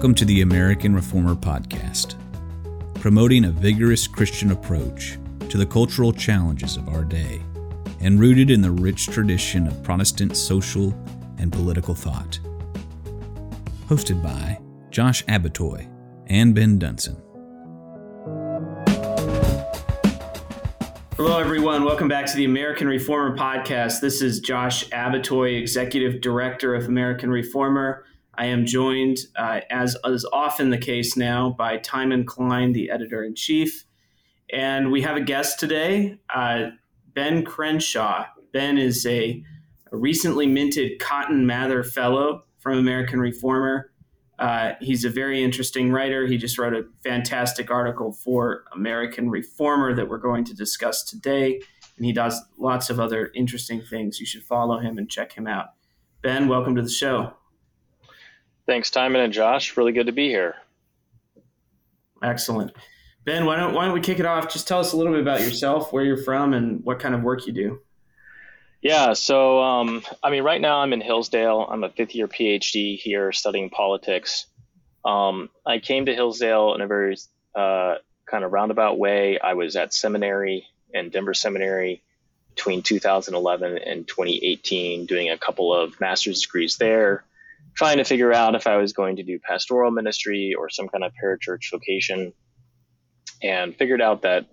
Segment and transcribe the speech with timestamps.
[0.00, 2.14] Welcome to the American Reformer Podcast,
[3.02, 5.18] promoting a vigorous Christian approach
[5.50, 7.42] to the cultural challenges of our day
[8.00, 10.94] and rooted in the rich tradition of Protestant social
[11.36, 12.40] and political thought.
[13.88, 15.86] Hosted by Josh Abbotoy
[16.28, 17.20] and Ben Dunson.
[21.18, 21.84] Hello, everyone.
[21.84, 24.00] Welcome back to the American Reformer Podcast.
[24.00, 28.06] This is Josh Abbotoy, Executive Director of American Reformer.
[28.40, 33.22] I am joined, uh, as is often the case now, by Timon Cline, the editor
[33.22, 33.84] in chief.
[34.50, 36.68] And we have a guest today, uh,
[37.12, 38.24] Ben Crenshaw.
[38.54, 39.44] Ben is a,
[39.92, 43.92] a, recently minted Cotton Mather Fellow from American Reformer.
[44.38, 46.26] Uh, he's a very interesting writer.
[46.26, 51.60] He just wrote a fantastic article for American Reformer that we're going to discuss today.
[51.98, 54.18] And he does lots of other interesting things.
[54.18, 55.74] You should follow him and check him out.
[56.22, 57.34] Ben, welcome to the show.
[58.70, 59.76] Thanks, Timon and Josh.
[59.76, 60.54] Really good to be here.
[62.22, 62.70] Excellent.
[63.24, 64.48] Ben, why don't why don't we kick it off?
[64.48, 67.22] Just tell us a little bit about yourself, where you're from, and what kind of
[67.24, 67.80] work you do.
[68.80, 71.66] Yeah, so um, I mean, right now I'm in Hillsdale.
[71.68, 74.46] I'm a fifth year PhD here studying politics.
[75.04, 77.16] Um, I came to Hillsdale in a very
[77.56, 79.40] uh, kind of roundabout way.
[79.40, 82.02] I was at seminary and Denver Seminary
[82.54, 87.24] between 2011 and 2018, doing a couple of master's degrees there
[87.74, 91.04] trying to figure out if I was going to do pastoral ministry or some kind
[91.04, 92.32] of parachurch vocation,
[93.42, 94.46] and figured out that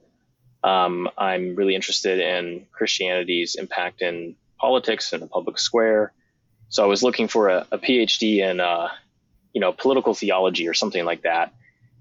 [0.63, 6.13] um, I'm really interested in Christianity's impact in politics and the public square.
[6.69, 8.89] So I was looking for a, a PhD in, uh,
[9.53, 11.53] you know, political theology or something like that,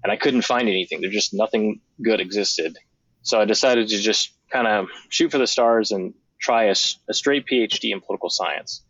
[0.03, 1.01] and I couldn't find anything.
[1.01, 2.77] There just nothing good existed.
[3.21, 6.75] So I decided to just kind of shoot for the stars and try a,
[7.09, 8.83] a straight PhD in political science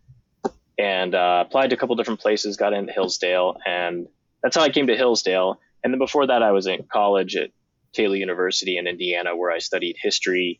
[0.78, 4.08] and uh, applied to a couple different places, got into Hillsdale, and
[4.44, 5.60] that's how I came to Hillsdale.
[5.84, 7.52] And then before that, I was in college at
[7.94, 10.60] Taylor University in Indiana, where I studied history.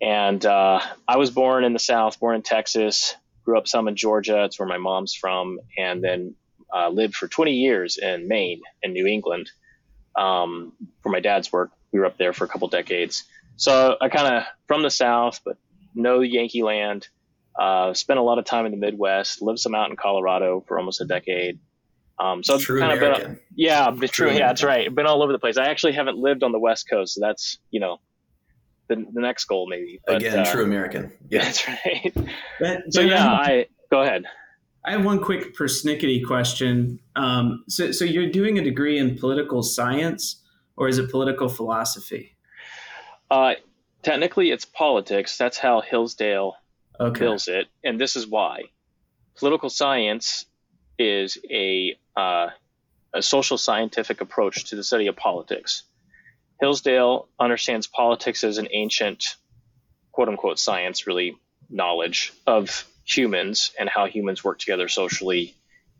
[0.00, 3.96] And uh, I was born in the South, born in Texas, grew up some in
[3.96, 4.44] Georgia.
[4.44, 6.34] It's where my mom's from, and then
[6.74, 9.50] uh, lived for 20 years in Maine and New England
[10.16, 10.72] um,
[11.02, 11.70] for my dad's work.
[11.92, 13.24] We were up there for a couple decades.
[13.56, 15.56] So I kind of from the South, but
[15.94, 17.08] know Yankee land.
[17.58, 20.78] Uh, spent a lot of time in the Midwest, lived some out in Colorado for
[20.78, 21.60] almost a decade.
[22.18, 23.22] Um, so true kind American.
[23.22, 24.08] of been, yeah, true.
[24.08, 24.92] true yeah, that's right.
[24.92, 25.56] Been all over the place.
[25.56, 28.00] I actually haven't lived on the West Coast, so that's you know
[28.88, 30.00] the, the next goal maybe.
[30.06, 31.12] But, Again, uh, true American.
[31.28, 32.12] Yeah, that's right.
[32.60, 34.24] But, so yeah, I go ahead.
[34.84, 37.00] I have one quick persnickety question.
[37.16, 40.42] Um, so, so you're doing a degree in political science,
[40.76, 42.36] or is it political philosophy?
[43.30, 43.54] Uh,
[44.02, 45.38] technically, it's politics.
[45.38, 46.56] That's how Hillsdale
[47.00, 47.26] okay.
[47.48, 48.64] it, and this is why.
[49.36, 50.46] Political science
[50.98, 52.48] is a uh,
[53.14, 55.84] a social scientific approach to the study of politics.
[56.60, 59.36] Hillsdale understands politics as an ancient,
[60.12, 61.36] quote unquote, science, really
[61.70, 65.54] knowledge of humans and how humans work together socially,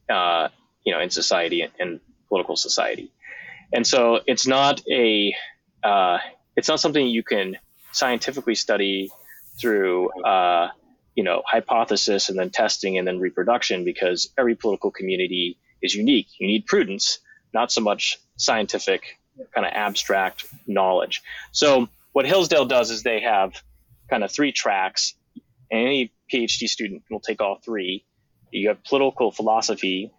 [0.08, 0.48] uh,
[0.84, 3.10] you know, in society and political society.
[3.72, 5.34] And so it's not a,
[5.82, 6.18] uh,
[6.56, 7.56] it's not something you can
[7.92, 9.10] scientifically study
[9.60, 10.68] through uh,
[11.14, 16.28] you know hypothesis and then testing and then reproduction because every political community is unique.
[16.38, 17.18] You need prudence
[17.52, 19.18] not so much scientific
[19.54, 21.22] kind of abstract knowledge.
[21.52, 23.60] So what hillsdale does is they have
[24.08, 25.14] kind of three tracks.
[25.70, 28.04] And any phd student will take all three.
[28.50, 30.12] You have political philosophy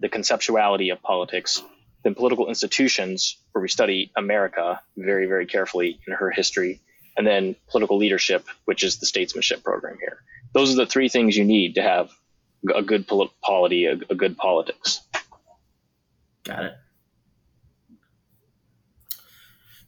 [0.00, 1.62] the conceptuality of politics
[2.02, 6.80] then political institutions where we study america very very carefully in her history
[7.16, 10.18] and then political leadership, which is the statesmanship program here.
[10.52, 12.10] Those are the three things you need to have
[12.74, 13.06] a good
[13.42, 15.00] polity, a, a good politics.
[16.44, 16.74] Got it.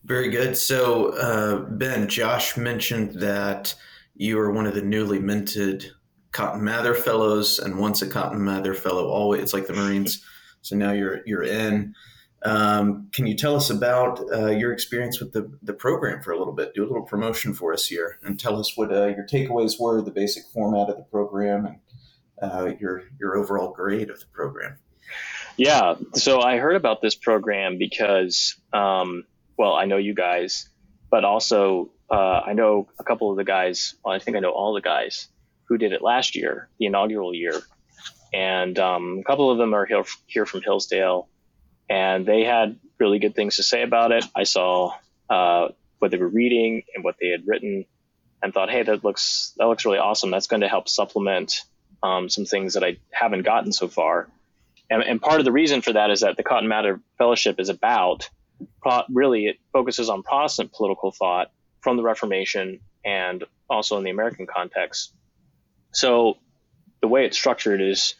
[0.04, 0.56] Very good.
[0.56, 3.74] So, uh, Ben, Josh mentioned that
[4.14, 5.90] you are one of the newly minted
[6.30, 10.24] Cotton Mather Fellows, and once a Cotton Mather Fellow, always it's like the Marines.
[10.62, 11.94] So now you're you're in.
[12.44, 16.38] Um, can you tell us about uh, your experience with the, the program for a
[16.38, 16.74] little bit?
[16.74, 20.02] Do a little promotion for us here and tell us what uh, your takeaways were,
[20.02, 21.80] the basic format of the program, and
[22.40, 24.78] uh, your, your overall grade of the program.
[25.56, 29.24] Yeah, so I heard about this program because, um,
[29.56, 30.68] well, I know you guys,
[31.10, 34.50] but also uh, I know a couple of the guys, well, I think I know
[34.50, 35.28] all the guys
[35.64, 37.60] who did it last year, the inaugural year.
[38.32, 41.28] And um, a couple of them are here, here from Hillsdale
[41.88, 44.24] and they had really good things to say about it.
[44.34, 44.94] I saw
[45.28, 45.68] uh,
[45.98, 47.84] what they were reading and what they had written,
[48.42, 50.30] and thought, hey, that looks that looks really awesome.
[50.30, 51.62] That's going to help supplement
[52.02, 54.28] um, some things that I haven't gotten so far.
[54.90, 57.68] and, and part of the reason for that is that the Cotton Mather Fellowship is
[57.68, 58.28] about
[59.10, 61.50] really it focuses on Protestant political thought
[61.80, 65.12] from the Reformation and also in the American context.
[65.92, 66.38] So
[67.00, 68.14] the way it's structured is,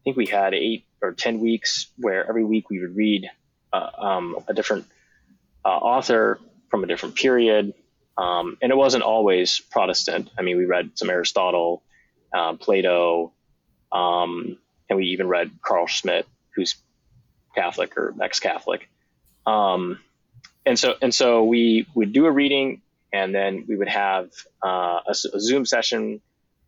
[0.00, 3.28] I think we had eight or ten weeks where every week we would read
[3.72, 4.86] uh, um, a different
[5.64, 7.74] uh, author from a different period,
[8.16, 10.30] um, and it wasn't always Protestant.
[10.38, 11.82] I mean, we read some Aristotle,
[12.32, 13.32] uh, Plato,
[13.92, 14.56] um,
[14.88, 16.76] and we even read Carl Schmitt, who's
[17.54, 18.88] Catholic or ex-Catholic.
[19.46, 19.98] Um,
[20.66, 22.82] and so and so we would do a reading,
[23.12, 24.30] and then we would have
[24.64, 26.20] uh, a, a, Zoom session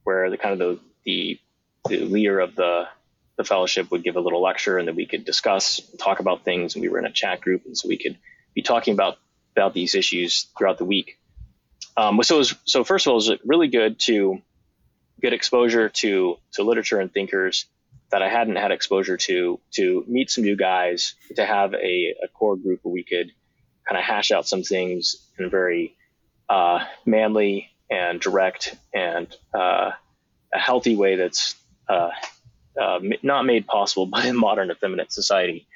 [0.04, 1.40] where the kind of the, the
[1.88, 2.88] the leader of the
[3.36, 6.74] the fellowship would give a little lecture, and then we could discuss, talk about things,
[6.74, 8.18] and we were in a chat group, and so we could
[8.54, 9.18] be talking about
[9.56, 11.18] about these issues throughout the week.
[11.96, 14.40] Um, so was, so first of all, it was really good to
[15.20, 17.66] get exposure to to literature and thinkers
[18.12, 22.28] that I hadn't had exposure to, to meet some new guys, to have a, a
[22.28, 23.32] core group where we could
[23.88, 25.96] kind of hash out some things in a very
[26.48, 29.92] uh, manly and direct and uh,
[30.52, 31.56] a healthy way that's
[31.88, 32.10] uh,
[32.80, 35.66] uh not made possible by a modern effeminate society.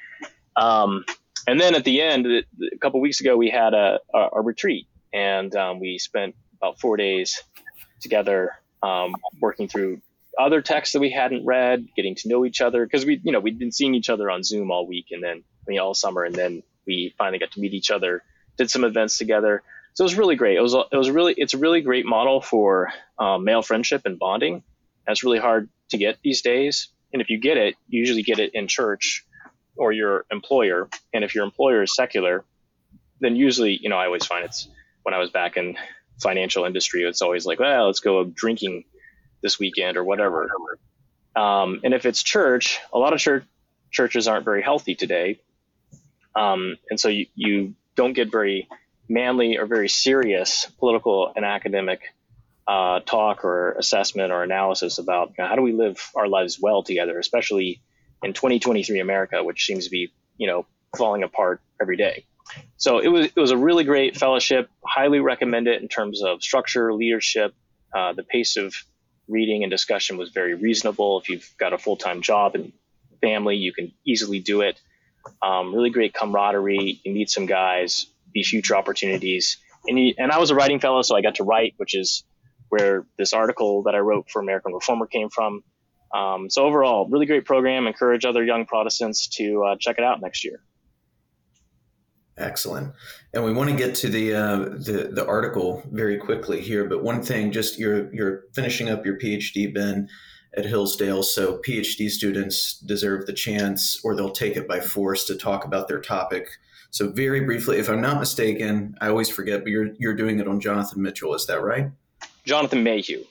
[0.55, 1.05] Um,
[1.47, 4.87] and then at the end, a couple weeks ago, we had a, a, a retreat,
[5.13, 7.41] and um, we spent about four days
[8.01, 8.51] together
[8.83, 10.01] um, working through
[10.37, 13.39] other texts that we hadn't read, getting to know each other because we, you know,
[13.39, 16.23] we'd been seeing each other on Zoom all week and then I mean, all summer,
[16.23, 18.23] and then we finally got to meet each other,
[18.57, 19.63] did some events together.
[19.93, 20.57] So it was really great.
[20.57, 24.19] It was it was really it's a really great model for um, male friendship and
[24.19, 24.63] bonding.
[25.07, 26.89] That's really hard to get these days.
[27.13, 29.25] And if you get it, you usually get it in church
[29.75, 30.89] or your employer.
[31.13, 32.43] And if your employer is secular,
[33.19, 34.67] then usually, you know, I always find it's
[35.03, 35.77] when I was back in
[36.21, 38.83] financial industry, it's always like, well, let's go drinking
[39.41, 40.49] this weekend or whatever.
[41.35, 43.43] Um, and if it's church, a lot of church
[43.91, 45.39] churches aren't very healthy today,
[46.35, 48.67] um, and so you, you don't get very
[49.07, 52.01] manly or very serious political and academic
[52.67, 56.59] uh, talk or assessment or analysis about you know, how do we live our lives
[56.61, 57.81] well together, especially
[58.23, 60.65] in 2023 America, which seems to be you know
[60.97, 62.25] falling apart every day.
[62.77, 64.69] So it was it was a really great fellowship.
[64.85, 67.53] Highly recommend it in terms of structure, leadership,
[67.95, 68.73] uh, the pace of
[69.27, 71.19] reading and discussion was very reasonable.
[71.19, 72.71] If you've got a full time job and
[73.21, 74.79] family, you can easily do it.
[75.41, 77.01] Um, really great camaraderie.
[77.03, 79.57] You meet some guys, be future opportunities.
[79.85, 82.23] And, and I was a writing fellow, so I got to write, which is
[82.69, 85.63] where this article that I wrote for American Reformer came from.
[86.13, 87.87] Um, so overall, really great program.
[87.87, 90.61] Encourage other young Protestants to uh, check it out next year.
[92.37, 92.93] Excellent.
[93.33, 97.03] And we want to get to the, uh, the the article very quickly here, but
[97.03, 100.07] one thing, just you're you're finishing up your PhD, Ben,
[100.55, 101.23] at Hillsdale.
[101.23, 105.87] So PhD students deserve the chance, or they'll take it by force to talk about
[105.87, 106.47] their topic.
[106.91, 110.47] So very briefly, if I'm not mistaken, I always forget, but you're you're doing it
[110.47, 111.33] on Jonathan Mitchell.
[111.33, 111.91] Is that right?
[112.47, 113.25] Jonathan Mayhew.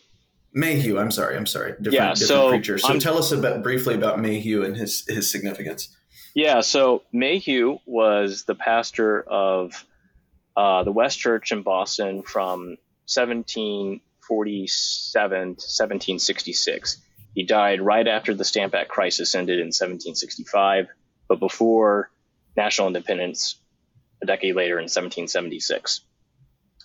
[0.53, 0.99] Mayhew.
[0.99, 1.37] I'm sorry.
[1.37, 1.73] I'm sorry.
[1.73, 2.15] Different, yeah.
[2.15, 2.79] Different so preacher.
[2.79, 5.89] So I'm, tell us about briefly about Mayhew and his his significance.
[6.35, 9.87] Yeah, so Mayhew was the pastor of
[10.55, 12.77] uh, the West Church in Boston from
[13.09, 16.99] 1747 to 1766.
[17.35, 20.89] He died right after the Stamp Act crisis ended in 1765,
[21.27, 22.11] but before
[22.55, 23.56] national independence
[24.23, 26.03] a decade later in 1776.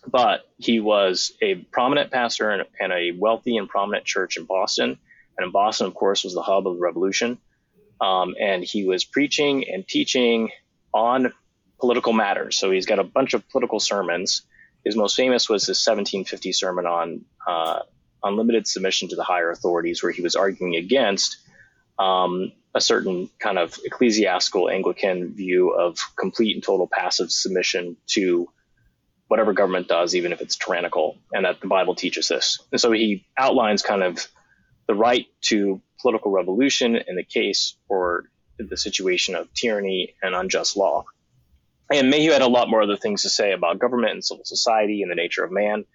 [0.07, 4.97] But he was a prominent pastor in a wealthy and prominent church in Boston.
[5.37, 7.37] And in Boston, of course, was the hub of the revolution.
[7.99, 10.49] Um, and he was preaching and teaching
[10.93, 11.31] on
[11.79, 12.57] political matters.
[12.57, 14.41] So he's got a bunch of political sermons.
[14.83, 17.81] His most famous was his 1750 sermon on uh,
[18.23, 21.37] unlimited submission to the higher authorities, where he was arguing against
[21.99, 28.49] um, a certain kind of ecclesiastical Anglican view of complete and total passive submission to
[29.31, 32.59] whatever government does, even if it's tyrannical, and that the Bible teaches this.
[32.69, 34.27] And so he outlines kind of
[34.89, 38.25] the right to political revolution in the case or
[38.59, 41.05] the situation of tyranny and unjust law.
[41.89, 45.01] And Mayhew had a lot more other things to say about government and civil society
[45.01, 45.85] and the nature of man.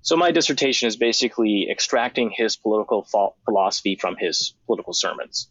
[0.00, 3.06] So my dissertation is basically extracting his political
[3.44, 5.50] philosophy from his political sermons.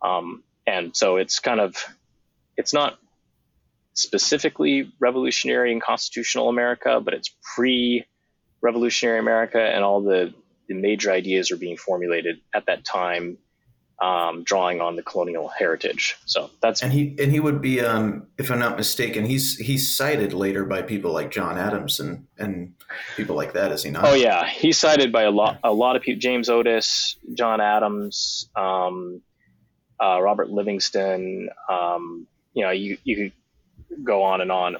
[0.00, 1.76] Um, and so it's kind of,
[2.56, 2.98] it's not
[3.98, 10.32] specifically revolutionary and constitutional America, but it's pre-revolutionary America and all the,
[10.68, 13.38] the major ideas are being formulated at that time
[14.00, 16.16] um, drawing on the colonial heritage.
[16.24, 19.96] So that's and he and he would be, um, if I'm not mistaken, he's he's
[19.96, 22.74] cited later by people like John Adams and and
[23.16, 24.04] people like that, is he not?
[24.04, 26.20] Oh yeah, he's cited by a lot a lot of people.
[26.20, 29.20] James Otis, John Adams, um,
[30.00, 31.50] uh, Robert Livingston.
[31.68, 33.32] Um, you know, you you could
[34.04, 34.76] go on and on.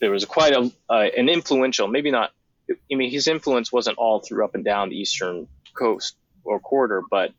[0.00, 2.32] There was quite a uh, an influential, maybe not.
[2.70, 7.02] I mean, his influence wasn't all through up and down the eastern coast or quarter,
[7.08, 7.32] but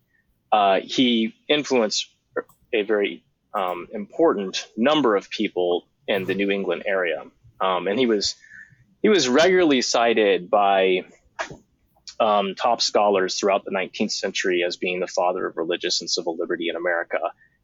[0.51, 2.09] uh, he influenced
[2.73, 7.23] a very um, important number of people in the New England area,
[7.59, 8.35] um, and he was
[9.01, 11.05] he was regularly cited by
[12.19, 16.35] um, top scholars throughout the 19th century as being the father of religious and civil
[16.37, 17.19] liberty in America.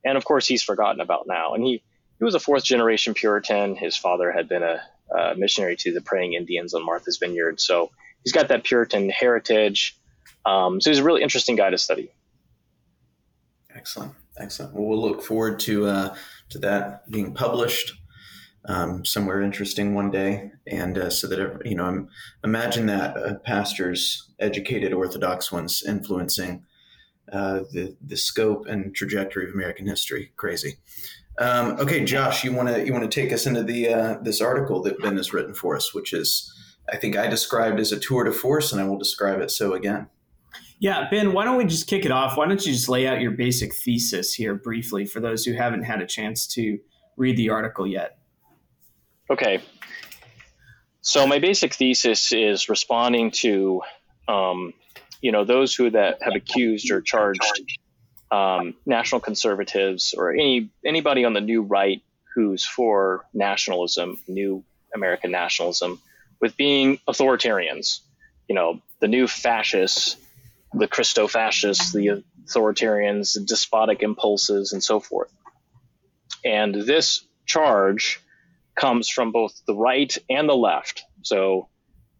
[0.05, 1.53] And of course, he's forgotten about now.
[1.53, 1.83] And he,
[2.19, 3.75] he was a fourth generation Puritan.
[3.75, 4.81] His father had been a,
[5.15, 7.59] a missionary to the praying Indians on Martha's Vineyard.
[7.59, 7.91] So
[8.23, 9.97] he's got that Puritan heritage.
[10.45, 12.11] Um, so he's a really interesting guy to study.
[13.75, 14.73] Excellent, excellent.
[14.73, 16.15] Well, we'll look forward to uh,
[16.49, 17.93] to that being published
[18.65, 22.07] um, somewhere interesting one day, and uh, so that you know,
[22.43, 26.63] imagine that uh, pastors, educated Orthodox ones, influencing
[27.31, 30.31] uh, the the scope and trajectory of American history.
[30.37, 30.77] Crazy.
[31.39, 34.41] Um, okay, Josh, you want to you want to take us into the uh, this
[34.41, 36.51] article that Ben has written for us, which is
[36.91, 39.73] I think I described as a tour de force, and I will describe it so
[39.73, 40.07] again.
[40.79, 42.37] Yeah, Ben, why don't we just kick it off?
[42.37, 45.83] Why don't you just lay out your basic thesis here briefly for those who haven't
[45.83, 46.77] had a chance to
[47.15, 48.17] read the article yet?
[49.29, 49.61] Okay.
[51.01, 53.81] So my basic thesis is responding to,
[54.27, 54.73] um,
[55.21, 57.41] you know, those who that have accused or charged
[58.33, 62.01] um, national conservatives or any anybody on the new right
[62.33, 64.63] who's for nationalism, new
[64.95, 66.01] American nationalism,
[66.41, 67.99] with being authoritarians.
[68.47, 70.17] You know, the new fascists,
[70.73, 75.31] the Christo fascists, the authoritarians, the despotic impulses, and so forth.
[76.43, 78.19] And this charge
[78.75, 81.03] comes from both the right and the left.
[81.21, 81.69] So,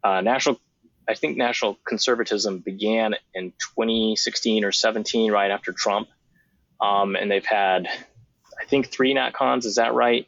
[0.04, 0.60] uh, national,
[1.08, 6.08] I think national conservatism began in 2016 or 17, right after Trump,
[6.80, 7.86] um, and they've had,
[8.60, 9.64] I think, three NatCons.
[9.64, 10.26] Is that right?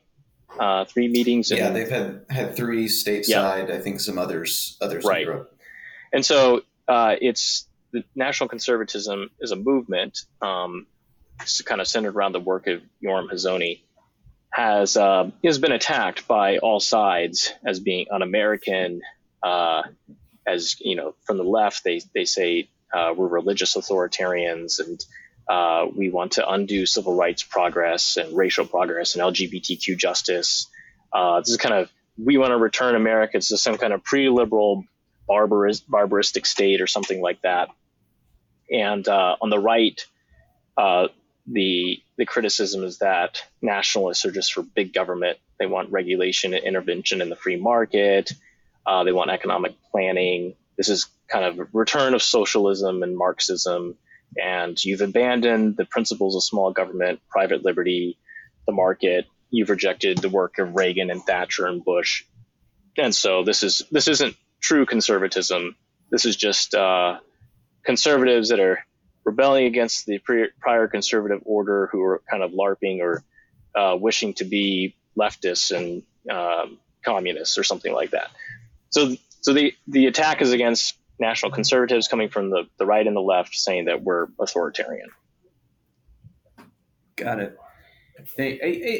[0.59, 1.51] Uh, three meetings.
[1.51, 3.29] Yeah, they've had had three stateside.
[3.29, 3.77] Yeah.
[3.77, 5.27] I think some others others right.
[6.13, 10.21] And so uh, it's the national conservatism is a movement.
[10.41, 10.87] Um,
[11.65, 13.83] kind of centered around the work of Yoram Hazony
[14.51, 19.03] has uh, has been attacked by all sides as being un-American.
[19.43, 19.83] Uh,
[20.47, 25.05] as you know, from the left, they they say uh, we're religious authoritarians and
[25.49, 30.69] uh, we want to undo civil rights progress and racial progress and LGBTQ justice.
[31.13, 34.85] Uh, this is kind of we want to return America to some kind of pre-liberal
[35.29, 37.69] barbarous, barbaristic state or something like that.
[38.71, 40.05] And uh, on the right,
[41.47, 45.39] the the criticism is that nationalists are just for big government.
[45.59, 48.33] They want regulation and intervention in the free market.
[48.87, 50.55] Uh, they want economic planning.
[50.77, 53.97] This is kind of a return of socialism and Marxism.
[54.41, 58.19] And you've abandoned the principles of small government, private liberty,
[58.67, 59.27] the market.
[59.51, 62.25] You've rejected the work of Reagan and Thatcher and Bush.
[62.99, 65.77] And so this is this isn't true conservatism.
[66.11, 67.19] This is just uh,
[67.85, 68.85] conservatives that are
[69.25, 73.23] rebelling against the pre- prior conservative order who are kind of LARPing or
[73.75, 78.31] uh, wishing to be leftists and um, communists or something like that.
[78.97, 83.15] So, so the, the attack is against national conservatives coming from the, the right and
[83.15, 85.11] the left saying that we're authoritarian.
[87.17, 87.59] Got it.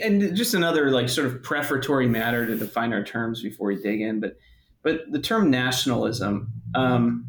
[0.05, 4.03] and just another like sort of prefatory matter to define our terms before we dig
[4.03, 4.37] in, but
[4.83, 7.25] but the term nationalism, um,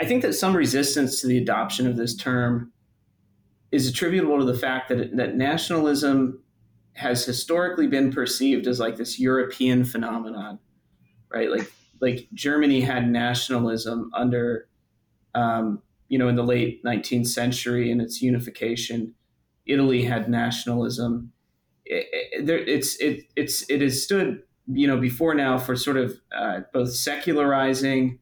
[0.00, 2.72] I think that some resistance to the adoption of this term
[3.72, 6.42] is attributable to the fact that, that nationalism
[6.94, 10.58] has historically been perceived as like this European phenomenon,
[11.32, 11.50] right?
[11.50, 14.66] Like like Germany had nationalism under,
[15.34, 19.14] um, you know, in the late 19th century and its unification.
[19.66, 21.32] Italy had nationalism.
[21.84, 22.06] It,
[22.48, 26.60] it, it's it it's it has stood you know before now for sort of uh,
[26.72, 28.18] both secularizing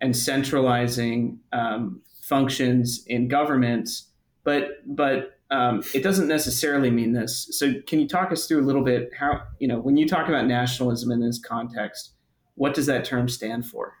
[0.00, 4.08] and centralizing um, functions in governments,
[4.44, 7.48] but but um, it doesn't necessarily mean this.
[7.50, 10.28] So, can you talk us through a little bit how you know when you talk
[10.28, 12.12] about nationalism in this context,
[12.54, 13.94] what does that term stand for?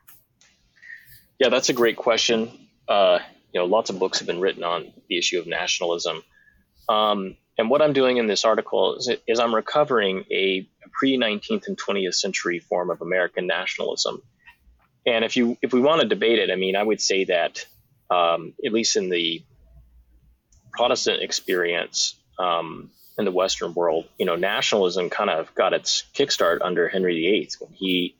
[1.38, 2.50] Yeah, that's a great question.
[2.88, 3.20] Uh,
[3.52, 6.22] you know, lots of books have been written on the issue of nationalism.
[6.88, 11.66] Um, and what I'm doing in this article is, is I'm recovering a pre 19th
[11.66, 14.22] and 20th century form of American nationalism
[15.06, 17.64] and if you if we want to debate it, I mean, I would say that
[18.10, 19.42] um, at least in the
[20.72, 26.58] Protestant experience um, in the Western world, you know, nationalism kind of got its kickstart
[26.62, 28.16] under Henry VIII when he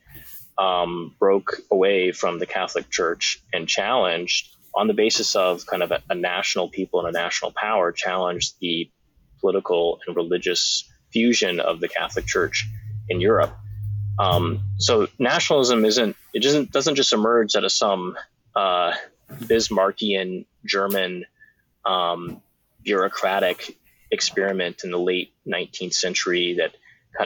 [0.61, 5.91] um, broke away from the Catholic Church and challenged on the basis of kind of
[5.91, 8.91] a, a national people and a national power, challenged the
[9.41, 12.69] political and religious fusion of the Catholic Church
[13.09, 13.57] in Europe.
[14.19, 18.19] Um, so nationalism isn't it doesn't doesn't just emerge out of some
[18.55, 18.93] uh,
[19.31, 21.25] Bismarckian German
[21.87, 22.43] um,
[22.83, 23.79] bureaucratic
[24.11, 26.75] experiment in the late 19th century that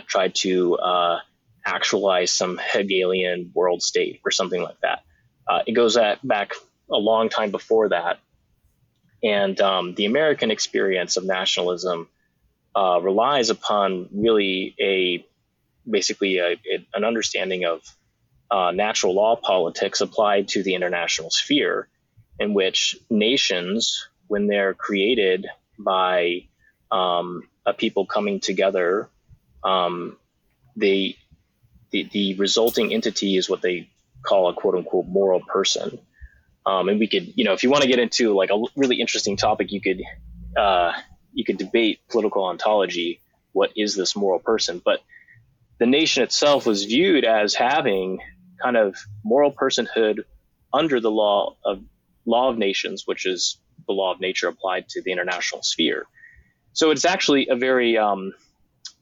[0.06, 1.18] tried to uh,
[1.64, 5.00] actualize some Hegelian world state or something like that.
[5.48, 6.52] Uh, it goes back
[6.90, 8.18] a long time before that.
[9.22, 12.08] And um, the American experience of nationalism
[12.76, 15.24] uh, relies upon really a
[15.88, 17.82] basically a, a, an understanding of
[18.50, 21.88] uh, natural law politics applied to the international sphere,
[22.38, 25.46] in which nations, when they're created
[25.78, 26.46] by
[26.90, 29.08] um, a people coming together,
[29.62, 30.16] um,
[30.76, 31.16] they
[31.94, 33.88] the, the resulting entity is what they
[34.22, 36.00] call a quote unquote moral person.
[36.66, 39.00] Um, and we could, you know, if you want to get into like a really
[39.00, 40.02] interesting topic, you could,
[40.58, 40.92] uh,
[41.32, 43.20] you could debate political ontology.
[43.52, 44.82] What is this moral person?
[44.84, 45.00] But
[45.78, 48.18] the nation itself was viewed as having
[48.60, 50.24] kind of moral personhood
[50.72, 51.80] under the law of
[52.26, 56.06] law of nations, which is the law of nature applied to the international sphere.
[56.72, 58.32] So it's actually a very, um,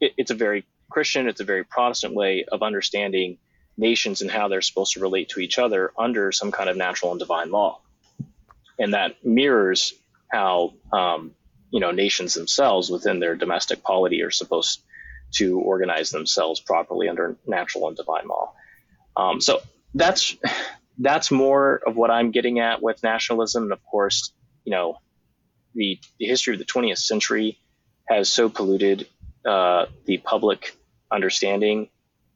[0.01, 3.39] it, it's a very Christian, it's a very Protestant way of understanding
[3.77, 7.11] nations and how they're supposed to relate to each other under some kind of natural
[7.11, 7.81] and divine law.
[8.79, 9.95] And that mirrors
[10.31, 11.33] how um,
[11.71, 14.83] you know nations themselves within their domestic polity are supposed
[15.33, 18.53] to organize themselves properly under natural and divine law.
[19.17, 19.61] Um, so
[19.95, 20.37] that's
[20.99, 23.65] that's more of what I'm getting at with nationalism.
[23.65, 24.33] And of course,
[24.65, 24.99] you know,
[25.75, 27.59] the, the history of the 20th century
[28.09, 29.07] has so polluted
[29.47, 30.77] uh, the public
[31.13, 31.89] understanding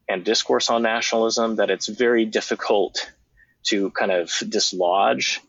[0.09, 3.11] and discourse on nationalism that it's very difficult
[3.65, 5.41] to kind of dislodge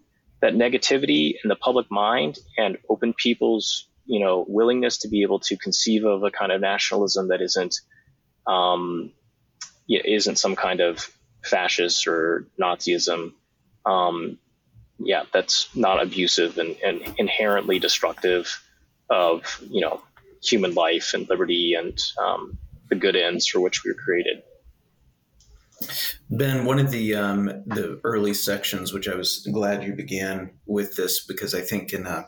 [0.42, 5.40] that negativity in the public mind and open people's you know willingness to be able
[5.40, 7.82] to conceive of a kind of nationalism that isn't
[8.48, 9.12] um,
[9.90, 11.10] isn't some kind of
[11.44, 13.34] fascist or Nazism.
[13.86, 14.38] Um,
[15.00, 18.62] yeah, that's not abusive and, and inherently destructive
[19.10, 20.02] of you know
[20.44, 22.58] human life and liberty and um,
[22.90, 24.44] the good ends for which we were created.
[26.30, 30.96] Ben, one of the um, the early sections, which I was glad you began with
[30.96, 32.28] this, because I think in a,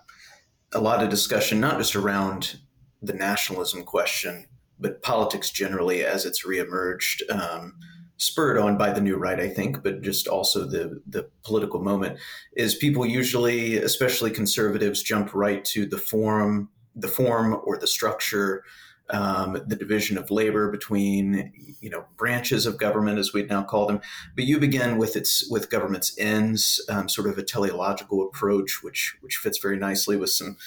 [0.73, 2.59] a lot of discussion, not just around
[3.01, 4.45] the nationalism question,
[4.79, 7.73] but politics generally as it's reemerged, um,
[8.17, 12.19] spurred on by the new right, I think, but just also the the political moment,
[12.53, 18.63] is people usually, especially conservatives, jump right to the form, the form or the structure
[19.11, 23.87] um, the division of labor between you know branches of government as we'd now call
[23.87, 23.99] them
[24.35, 29.15] but you begin with its with government's ends um, sort of a teleological approach which
[29.21, 30.57] which fits very nicely with some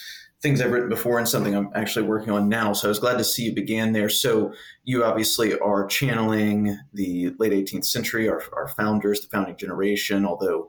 [0.43, 2.73] things I've written before and something I'm actually working on now.
[2.73, 4.09] So I was glad to see you began there.
[4.09, 4.53] So
[4.83, 10.69] you obviously are channeling the late 18th century, our, our founders, the founding generation, although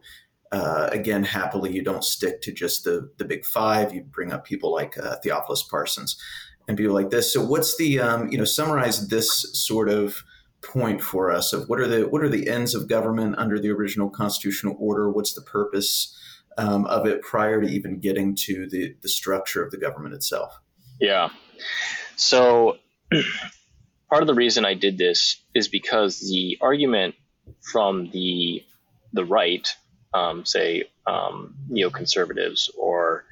[0.54, 3.92] uh, again, happily, you don't stick to just the the big five.
[3.92, 6.16] You bring up people like uh, Theophilus Parsons
[6.68, 7.34] and people like this.
[7.34, 10.24] So what's the um, you know summarize this sort of
[10.62, 13.70] point for us of what are the what are the ends of government under the
[13.70, 15.10] original constitutional order?
[15.10, 16.18] What's the purpose
[16.58, 20.60] um, of it prior to even getting to the the structure of the government itself?
[21.00, 21.30] Yeah.
[22.16, 22.78] So
[24.10, 27.16] part of the reason I did this is because the argument
[27.62, 28.64] from the
[29.12, 29.68] the right,
[30.14, 33.23] um, say um, neoconservatives or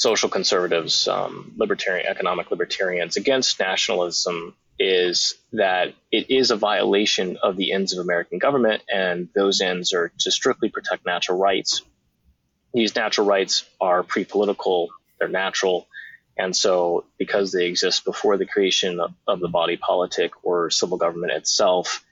[0.00, 7.58] social conservatives, um, libertarian, economic libertarians against nationalism is that it is a violation of
[7.58, 11.82] the ends of American government, and those ends are to strictly protect natural rights.
[12.72, 15.86] These natural rights are pre political, they're natural,
[16.34, 21.32] and so because they exist before the creation of the body politic or civil government
[21.32, 22.02] itself,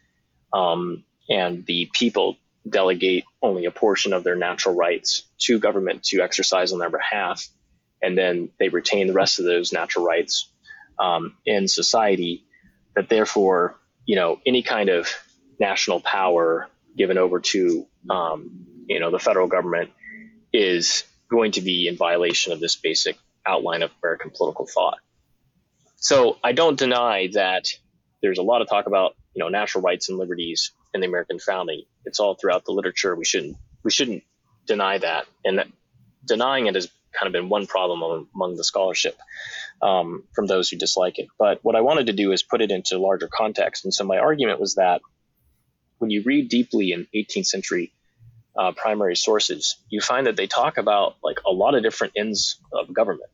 [0.52, 2.36] um, and the people
[2.68, 7.48] delegate only a portion of their natural rights to government to exercise on their behalf,
[8.02, 10.50] and then they retain the rest of those natural rights
[10.98, 12.44] um, in society.
[12.94, 15.08] That therefore, you know, any kind of
[15.60, 19.90] national power given over to, um, you know, the federal government
[20.52, 24.98] is going to be in violation of this basic outline of American political thought.
[25.96, 27.68] So I don't deny that
[28.22, 31.38] there's a lot of talk about, you know, natural rights and liberties in the American
[31.38, 31.82] founding.
[32.04, 33.14] It's all throughout the literature.
[33.14, 34.22] We shouldn't we shouldn't
[34.66, 35.68] deny that, and that
[36.26, 39.18] denying it is kind of been one problem among the scholarship
[39.82, 41.28] um, from those who dislike it.
[41.38, 43.84] But what I wanted to do is put it into larger context.
[43.84, 45.00] And so my argument was that
[45.98, 47.92] when you read deeply in 18th century
[48.56, 52.60] uh, primary sources, you find that they talk about like a lot of different ends
[52.72, 53.30] of government.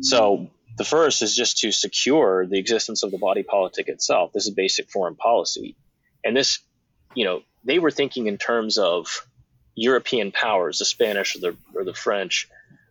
[0.00, 4.32] So the first is just to secure the existence of the body politic itself.
[4.32, 5.76] This is basic foreign policy,
[6.24, 6.60] and this,
[7.14, 9.26] you know, they were thinking in terms of
[9.74, 12.48] European powers, the Spanish or the or the French,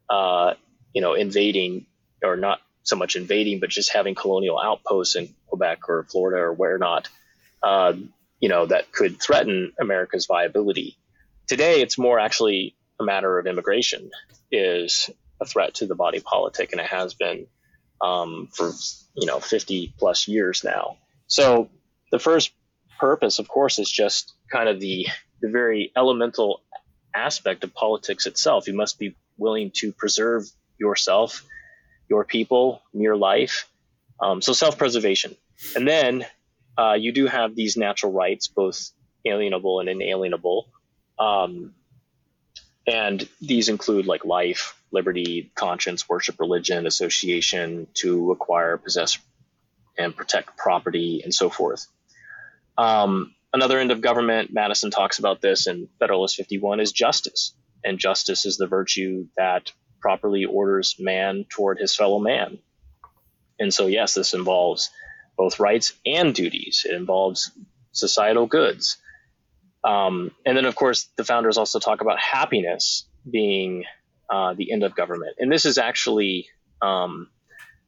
[0.10, 0.54] uh,
[0.94, 1.86] you know, invading
[2.24, 6.54] or not so much invading, but just having colonial outposts in Quebec or Florida or
[6.54, 7.10] where not,
[7.62, 7.94] uh,
[8.40, 10.98] you know, that could threaten America's viability.
[11.48, 14.10] Today, it's more actually a matter of immigration
[14.52, 15.10] is
[15.42, 17.48] a threat to the body politic, and it has been
[18.02, 18.72] um, for
[19.16, 20.98] you know 50 plus years now.
[21.28, 21.70] So
[22.12, 22.52] the first
[23.00, 25.08] purpose, of course, is just kind of the
[25.42, 26.62] the very elemental
[27.14, 28.68] aspect of politics itself.
[28.68, 30.44] You must be willing to preserve
[30.80, 31.46] yourself,
[32.10, 33.70] your people, your life.
[34.20, 35.36] Um, so self preservation,
[35.76, 36.26] and then
[36.78, 38.92] uh, you do have these natural rights, both
[39.26, 40.68] alienable and inalienable.
[41.20, 41.74] Um,
[42.86, 49.18] and these include like life, liberty, conscience, worship, religion, association, to acquire, possess,
[49.98, 51.88] and protect property, and so forth.
[52.78, 57.54] Um, another end of government, Madison talks about this in Federalist 51, is justice.
[57.88, 59.72] And justice is the virtue that
[60.02, 62.60] properly orders man toward his fellow man.
[63.60, 64.90] And so, yes, this involves
[65.38, 66.86] both rights and duties.
[66.88, 67.52] It involves
[67.94, 68.98] societal goods.
[69.84, 73.86] Um, and then, of course, the founders also talk about happiness being
[74.30, 75.38] uh, the end of government.
[75.40, 76.48] And this is actually
[76.82, 77.30] um,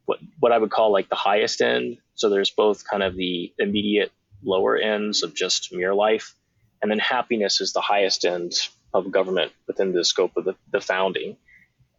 [0.05, 1.97] what, what I would call like the highest end.
[2.15, 4.11] So there's both kind of the immediate
[4.43, 6.33] lower ends of just mere life,
[6.81, 8.53] and then happiness is the highest end
[8.93, 11.37] of government within the scope of the, the founding.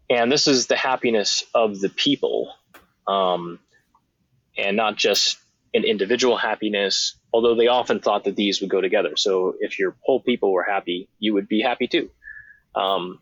[0.08, 2.52] And this is the happiness of the people,
[3.06, 3.60] um,
[4.58, 5.38] and not just
[5.72, 9.16] an individual happiness, although they often thought that these would go together.
[9.16, 12.10] So if your whole people were happy, you would be happy too.
[12.74, 13.20] Um,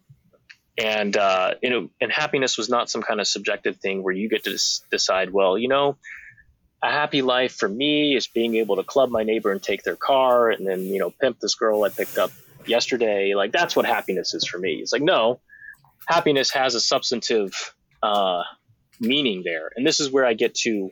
[0.79, 4.29] and uh, you know, and happiness was not some kind of subjective thing where you
[4.29, 4.59] get to
[4.91, 5.97] decide, well, you know,
[6.83, 9.97] a happy life for me is being able to club my neighbor and take their
[9.97, 12.31] car, and then you know, pimp this girl I picked up
[12.69, 13.35] yesterday.
[13.35, 14.75] Like that's what happiness is for me.
[14.75, 15.41] It's like no,
[16.07, 17.53] happiness has a substantive
[18.03, 18.43] uh,
[19.01, 20.91] meaning there, and this is where I get to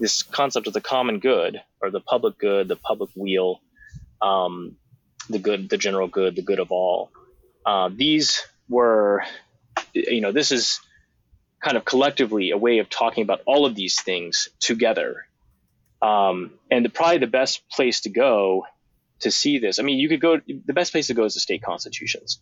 [0.00, 3.60] this concept of the common good or the public good, the public weal,
[4.20, 4.76] um,
[5.28, 7.10] the good, the general good, the good of all.
[7.64, 9.24] Uh, these were,
[9.92, 10.80] you know, this is
[11.62, 15.24] kind of collectively a way of talking about all of these things together.
[16.00, 18.64] Um, and the, probably the best place to go
[19.22, 21.40] to see this, I mean, you could go, the best place to go is the
[21.40, 22.40] state constitutions.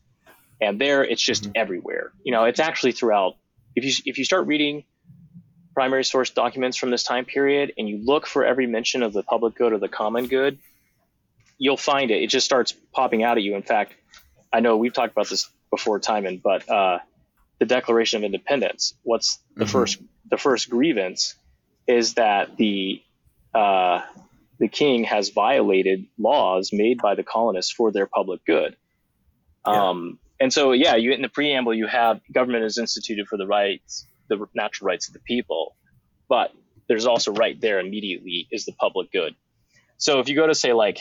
[0.60, 1.52] And there it's just mm-hmm.
[1.54, 2.12] everywhere.
[2.22, 3.36] You know, it's actually throughout.
[3.76, 4.84] If you, if you start reading
[5.74, 9.22] primary source documents from this time period and you look for every mention of the
[9.22, 10.58] public good or the common good,
[11.56, 12.22] you'll find it.
[12.22, 13.54] It just starts popping out at you.
[13.54, 13.94] In fact,
[14.52, 16.98] I know we've talked about this before, Timon, but uh,
[17.60, 18.94] the Declaration of Independence.
[19.02, 19.72] What's the mm-hmm.
[19.72, 21.34] first the first grievance
[21.86, 23.02] is that the
[23.54, 24.00] uh,
[24.60, 28.76] the king has violated laws made by the colonists for their public good.
[29.66, 29.88] Yeah.
[29.88, 33.46] Um, and so, yeah, you in the preamble you have government is instituted for the
[33.46, 35.74] rights the natural rights of the people,
[36.28, 36.52] but
[36.88, 39.34] there's also right there immediately is the public good.
[39.98, 40.98] So if you go to say like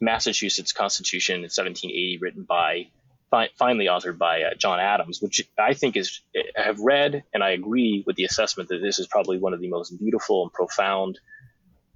[0.00, 2.88] Massachusetts Constitution in 1780, written by
[3.30, 7.42] fi- finally authored by uh, John Adams, which I think is I have read and
[7.42, 10.52] I agree with the assessment that this is probably one of the most beautiful and
[10.52, 11.18] profound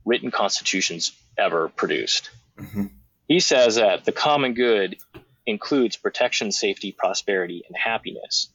[0.05, 2.31] written constitutions ever produced.
[2.59, 2.87] Mm-hmm.
[3.29, 4.97] He says that the common good
[5.47, 8.53] includes protection, safety, prosperity, and happiness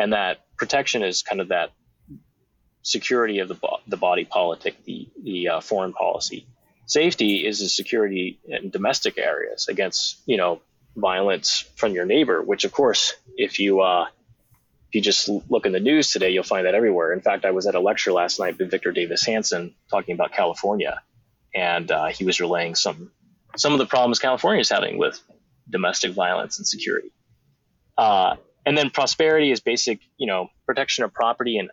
[0.00, 1.72] and that protection is kind of that
[2.82, 6.46] security of the, bo- the body politic, the, the uh, foreign policy.
[6.86, 10.62] Safety is a security in domestic areas against, you know,
[10.96, 14.06] violence from your neighbor, which of course, if you, uh,
[14.90, 17.12] if you just look in the news today, you'll find that everywhere.
[17.12, 20.32] In fact, I was at a lecture last night with Victor Davis Hanson talking about
[20.32, 21.00] California,
[21.54, 23.12] and uh, he was relaying some
[23.56, 25.22] some of the problems California is having with
[25.68, 27.12] domestic violence and security.
[27.96, 28.34] Uh,
[28.66, 31.70] and then prosperity is basic, you know, protection of property and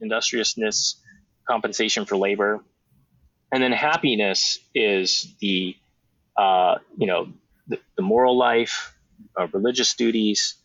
[0.00, 1.00] industriousness,
[1.48, 2.60] compensation for labor.
[3.52, 5.76] And then happiness is the,
[6.36, 7.28] uh, you know,
[7.68, 8.96] the, the moral life,
[9.38, 10.56] uh, religious duties,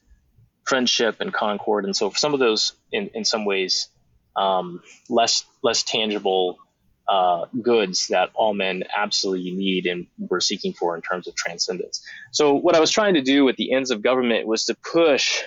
[0.70, 1.84] friendship and concord.
[1.84, 3.90] And so some of those, in, in some ways,
[4.36, 6.60] um, less less tangible
[7.08, 12.06] uh, goods that all men absolutely need and were seeking for in terms of transcendence.
[12.32, 15.42] So, what I was trying to do with the ends of government was to push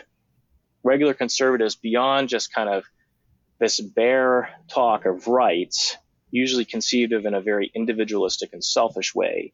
[0.83, 2.85] regular conservatives beyond just kind of
[3.61, 5.97] this bare talk of rights,
[6.33, 9.53] usually conceived of in a very individualistic and selfish way,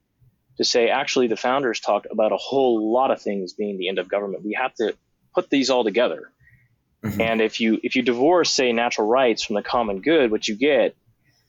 [0.57, 3.99] to say actually the founders talked about a whole lot of things being the end
[3.99, 4.43] of government.
[4.43, 4.97] We have to
[5.35, 6.31] put these all together.
[7.05, 7.21] Mm-hmm.
[7.21, 10.57] And if you if you divorce, say, natural rights from the common good, what you
[10.57, 10.97] get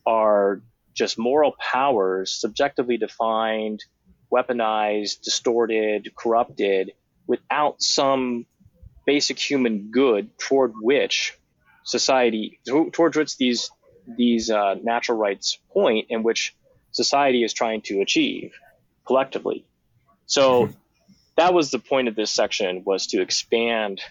[0.05, 0.61] are
[0.93, 3.83] just moral powers subjectively defined,
[4.31, 6.91] weaponized, distorted, corrupted,
[7.25, 8.45] without some
[9.05, 11.35] basic human good toward which
[11.83, 12.59] society
[12.93, 13.71] towards which these
[14.17, 16.55] these uh, natural rights point in which
[16.91, 18.53] society is trying to achieve
[19.05, 19.65] collectively.
[20.25, 20.69] So.
[21.39, 24.01] that was the point of this section was to expand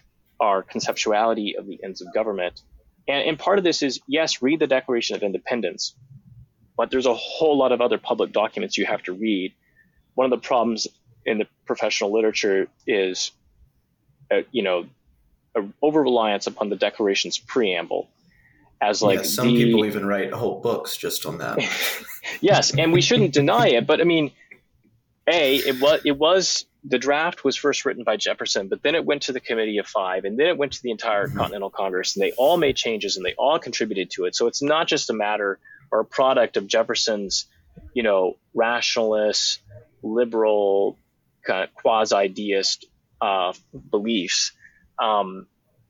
[0.40, 2.62] our conceptuality of the ends of government.
[3.06, 5.94] And, and part of this is yes, read the Declaration of Independence,
[6.74, 9.52] but there's a whole lot of other public documents you have to read.
[10.14, 10.86] One of the problems
[11.26, 13.30] in the professional literature is,
[14.30, 14.86] uh, you know,
[15.82, 18.08] over reliance upon the Declaration's preamble
[18.80, 21.58] as like yeah, some the, people even write whole books just on that.
[22.40, 24.30] yes, and we shouldn't deny it, but I mean,
[25.26, 29.04] a it was it was the draft was first written by Jefferson, but then it
[29.04, 31.36] went to the Committee of Five, and then it went to the entire mm-hmm.
[31.36, 34.34] Continental Congress, and they all made changes and they all contributed to it.
[34.34, 35.58] So it's not just a matter
[35.90, 37.46] or a product of Jefferson's,
[37.92, 39.60] you know, rationalist,
[40.02, 40.96] liberal,
[41.46, 42.86] kind of quasi-deist
[43.20, 43.52] uh,
[43.90, 44.52] beliefs.
[44.98, 45.46] Um,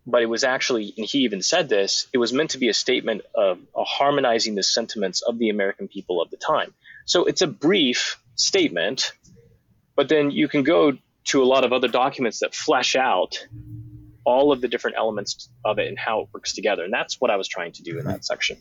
[0.06, 2.74] but it was actually, and he even said this, it was meant to be a
[2.74, 6.72] statement of harmonizing the sentiments of the American people of the time.
[7.04, 9.12] So it's a brief statement,
[9.98, 10.92] but then you can go
[11.24, 13.44] to a lot of other documents that flesh out
[14.24, 16.84] all of the different elements of it and how it works together.
[16.84, 18.58] And that's what I was trying to do in that section.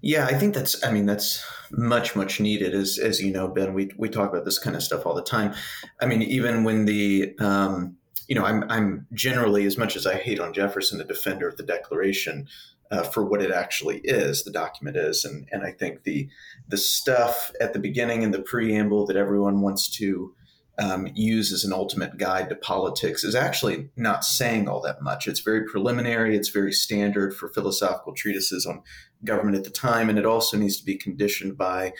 [0.00, 0.82] Yeah, I think that's.
[0.82, 2.74] I mean, that's much much needed.
[2.74, 5.22] As as you know, Ben, we we talk about this kind of stuff all the
[5.22, 5.52] time.
[6.00, 7.96] I mean, even when the um,
[8.28, 11.56] you know, I'm, I'm generally, as much as I hate on Jefferson, the defender of
[11.56, 12.48] the Declaration
[12.90, 16.28] uh, for what it actually is, the document is, and and I think the
[16.68, 20.34] the stuff at the beginning in the preamble that everyone wants to
[20.78, 25.28] um, use as an ultimate guide to politics is actually not saying all that much.
[25.28, 26.36] It's very preliminary.
[26.36, 28.82] It's very standard for philosophical treatises on
[29.24, 31.92] government at the time, and it also needs to be conditioned by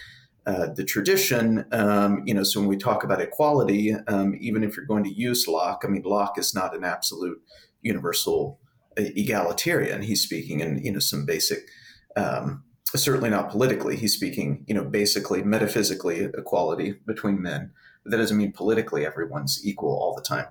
[0.47, 4.77] uh, the tradition, um, you know, so when we talk about equality, um, even if
[4.77, 7.41] you're going to use Locke, I mean, Locke is not an absolute
[7.81, 8.59] universal
[8.97, 10.03] egalitarian.
[10.03, 11.69] He's speaking in, you know, some basic,
[12.17, 13.97] um, certainly not politically.
[13.97, 17.73] He's speaking, you know, basically metaphysically equality between men.
[18.05, 20.47] That doesn't mean politically everyone's equal all the time.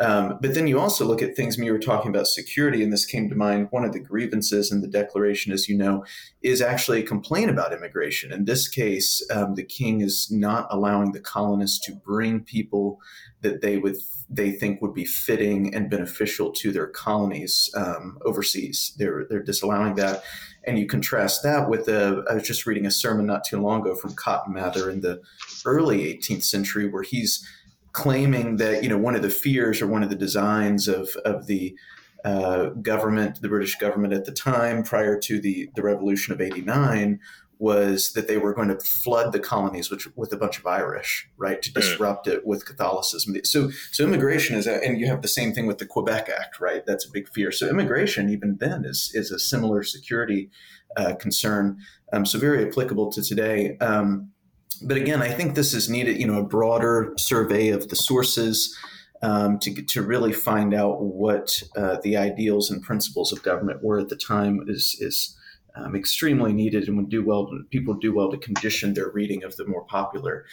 [0.00, 2.92] Um, but then you also look at things when you were talking about security, and
[2.92, 3.68] this came to mind.
[3.70, 6.04] One of the grievances in the Declaration, as you know,
[6.42, 8.32] is actually a complaint about immigration.
[8.32, 13.00] In this case, um, the king is not allowing the colonists to bring people
[13.42, 13.96] that they would
[14.30, 18.94] they think would be fitting and beneficial to their colonies um, overseas.
[18.96, 20.22] They're they're disallowing that,
[20.64, 22.24] and you contrast that with the.
[22.30, 25.20] I was just reading a sermon not too long ago from Cotton Mather in the
[25.66, 27.46] early 18th century, where he's
[27.92, 31.46] claiming that you know one of the fears or one of the designs of of
[31.46, 31.76] the
[32.24, 37.20] uh, government, the British government at the time, prior to the the Revolution of '89,
[37.62, 41.28] was that they were going to flood the colonies with, with a bunch of Irish,
[41.36, 43.36] right, to disrupt it with Catholicism.
[43.44, 46.58] So, so immigration is, a, and you have the same thing with the Quebec Act,
[46.58, 46.84] right?
[46.84, 47.52] That's a big fear.
[47.52, 50.50] So, immigration, even then, is is a similar security
[50.96, 51.78] uh, concern.
[52.12, 53.76] Um, so, very applicable to today.
[53.78, 54.31] Um,
[54.74, 58.76] but again, I think this is needed, you know, a broader survey of the sources
[59.22, 63.98] um, to, to really find out what uh, the ideals and principles of government were
[63.98, 65.36] at the time is, is
[65.76, 69.56] um, extremely needed and would do well, people do well to condition their reading of
[69.56, 70.44] the more popular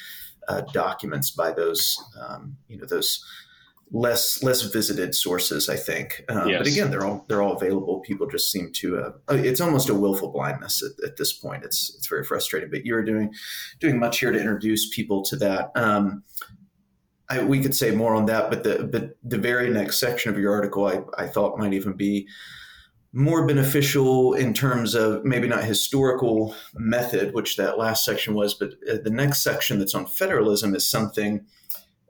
[0.47, 3.23] uh, documents by those, um, you know, those
[3.91, 6.23] less less visited sources, I think.
[6.29, 6.59] Um, yes.
[6.59, 7.99] But again, they're all they're all available.
[8.01, 8.97] People just seem to.
[8.97, 11.63] Uh, uh, it's almost a willful blindness at, at, this point.
[11.63, 12.69] It's it's very frustrating.
[12.69, 13.33] But you're doing
[13.79, 15.71] doing much here to introduce people to that.
[15.75, 16.23] Um,
[17.29, 20.39] I, we could say more on that, but the but the very next section of
[20.39, 22.27] your article, I, I thought might even be
[23.11, 28.73] more beneficial in terms of maybe not historical method, which that last section was, but
[28.87, 31.43] uh, the next section that's on federalism is something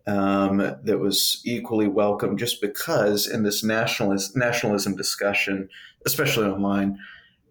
[0.10, 5.70] um, that was equally welcome just because in this nationalist, nationalism discussion,
[6.06, 6.98] especially online,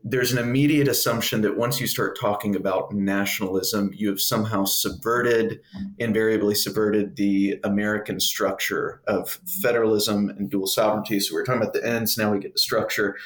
[0.03, 5.61] there's an immediate assumption that once you start talking about nationalism, you have somehow subverted,
[5.99, 11.21] invariably subverted the American structure of federalism and dual sovereignty.
[11.21, 13.17] So we're talking about the ends, now we get the structure,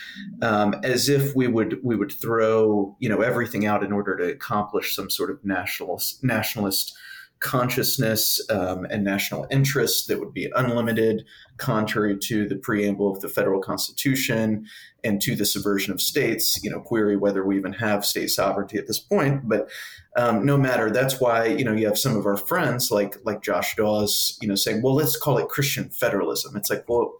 [0.42, 4.25] um, as if we would we would throw you know everything out in order to
[4.25, 6.95] accomplish some sort of nationalist nationalist
[7.42, 11.24] consciousness um, and national interest that would be unlimited,
[11.59, 14.66] contrary to the preamble of the federal constitution
[15.05, 16.62] and to the subversion of states.
[16.62, 19.68] You know, query whether we even have state sovereignty at this point, but
[20.16, 20.90] um, no matter.
[20.90, 24.48] That's why you know you have some of our friends like like Josh Dawes, you
[24.48, 26.57] know, saying, well, let's call it Christian federalism.
[26.57, 27.14] It's like, well,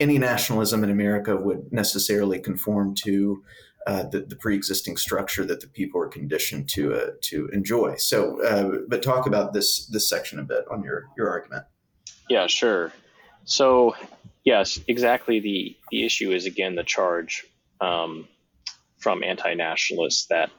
[0.00, 3.42] any nationalism in America would necessarily conform to
[3.86, 7.96] uh, the, the, pre-existing structure that the people are conditioned to uh, to enjoy.
[7.96, 11.64] So, uh, but talk about this this section a bit on your your argument.
[12.28, 12.92] Yeah, sure.
[13.44, 13.96] So,
[14.44, 15.40] yes, exactly.
[15.40, 17.46] the The issue is again the charge
[17.80, 18.28] um,
[18.98, 20.50] from anti-nationalists that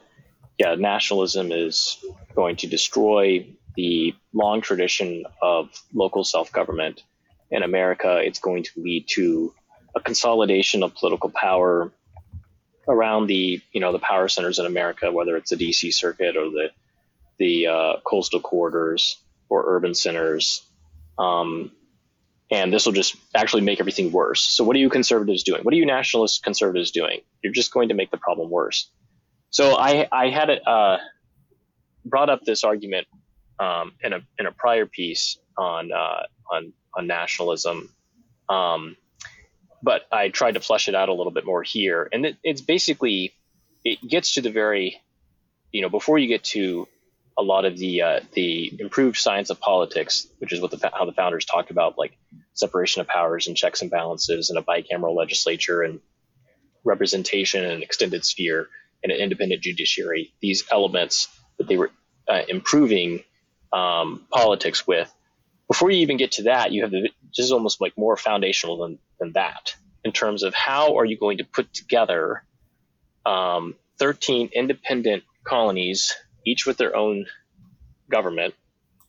[0.58, 2.04] yeah, nationalism is
[2.34, 7.02] going to destroy the long tradition of local self-government
[7.50, 8.18] in America.
[8.18, 9.54] It's going to lead to
[9.94, 11.92] a consolidation of political power
[12.88, 15.90] around the you know the power centers in America, whether it's the D.C.
[15.92, 16.70] circuit or the
[17.38, 19.18] the uh, coastal corridors
[19.48, 20.62] or urban centers,
[21.18, 21.70] um,
[22.50, 24.42] and this will just actually make everything worse.
[24.42, 25.62] So, what are you conservatives doing?
[25.62, 27.20] What are you nationalist conservatives doing?
[27.42, 28.90] You're just going to make the problem worse.
[29.50, 30.98] So, I I had uh,
[32.04, 33.06] brought up this argument
[33.58, 37.90] um, in a in a prior piece on uh, on on nationalism.
[38.48, 38.96] Um,
[39.82, 42.08] but I tried to flesh it out a little bit more here.
[42.12, 43.34] And it, it's basically,
[43.84, 45.00] it gets to the very,
[45.72, 46.86] you know, before you get to
[47.38, 51.04] a lot of the uh, the improved science of politics, which is what the how
[51.04, 52.16] the founders talked about, like
[52.52, 56.00] separation of powers and checks and balances, and a bicameral legislature and
[56.84, 58.68] representation and extended sphere
[59.02, 60.32] and an independent judiciary.
[60.40, 61.90] These elements that they were
[62.28, 63.24] uh, improving
[63.72, 65.12] um, politics with.
[65.68, 68.76] Before you even get to that, you have the this is almost like more foundational
[68.78, 72.42] than than that in terms of how are you going to put together
[73.24, 76.12] um, 13 independent colonies,
[76.44, 77.26] each with their own
[78.10, 78.54] government,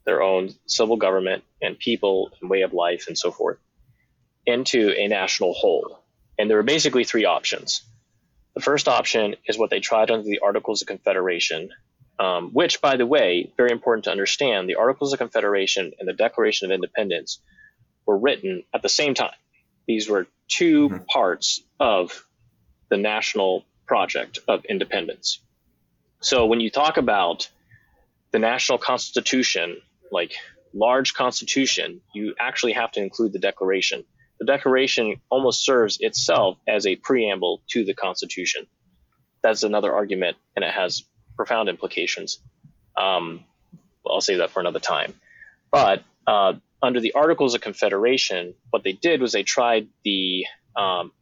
[0.06, 3.58] their own civil government and people and way of life and so forth,
[4.46, 6.00] into a national whole.
[6.38, 7.82] And there are basically three options.
[8.54, 11.70] The first option is what they tried under the Articles of Confederation,
[12.20, 16.14] um, which, by the way, very important to understand, the Articles of Confederation and the
[16.14, 17.40] Declaration of Independence
[18.06, 19.34] were written at the same time.
[19.88, 21.04] These were 2 mm-hmm.
[21.06, 22.26] parts of
[22.90, 25.40] the national project of independence.
[26.22, 27.50] So when you talk about
[28.32, 29.78] the national constitution,
[30.12, 30.34] like
[30.74, 34.04] large constitution, you actually have to include the declaration.
[34.40, 38.68] The declaration almost serves itself as a preamble to the constitution.
[39.42, 41.04] That's another argument, and it has
[41.36, 42.40] profound implications.
[42.98, 43.44] Um,
[44.06, 45.14] I'll save that for another time.
[45.72, 51.14] But uh, under the Articles of Confederation, what they did was they tried the um,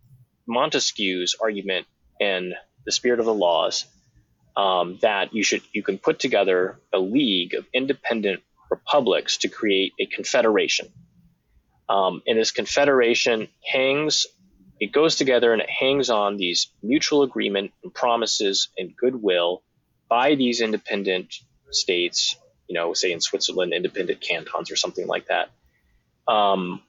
[0.47, 1.85] Montesquieu's argument
[2.19, 2.53] in
[2.85, 3.85] the spirit of the laws
[4.57, 9.93] um, that you should you can put together a league of independent republics to create
[9.99, 10.87] a confederation.
[11.87, 14.25] Um, and this confederation hangs,
[14.79, 19.61] it goes together and it hangs on these mutual agreement and promises and goodwill
[20.09, 21.33] by these independent
[21.69, 22.35] states
[22.71, 25.49] you know, say in Switzerland, independent cantons or something like that.
[26.25, 26.81] Um,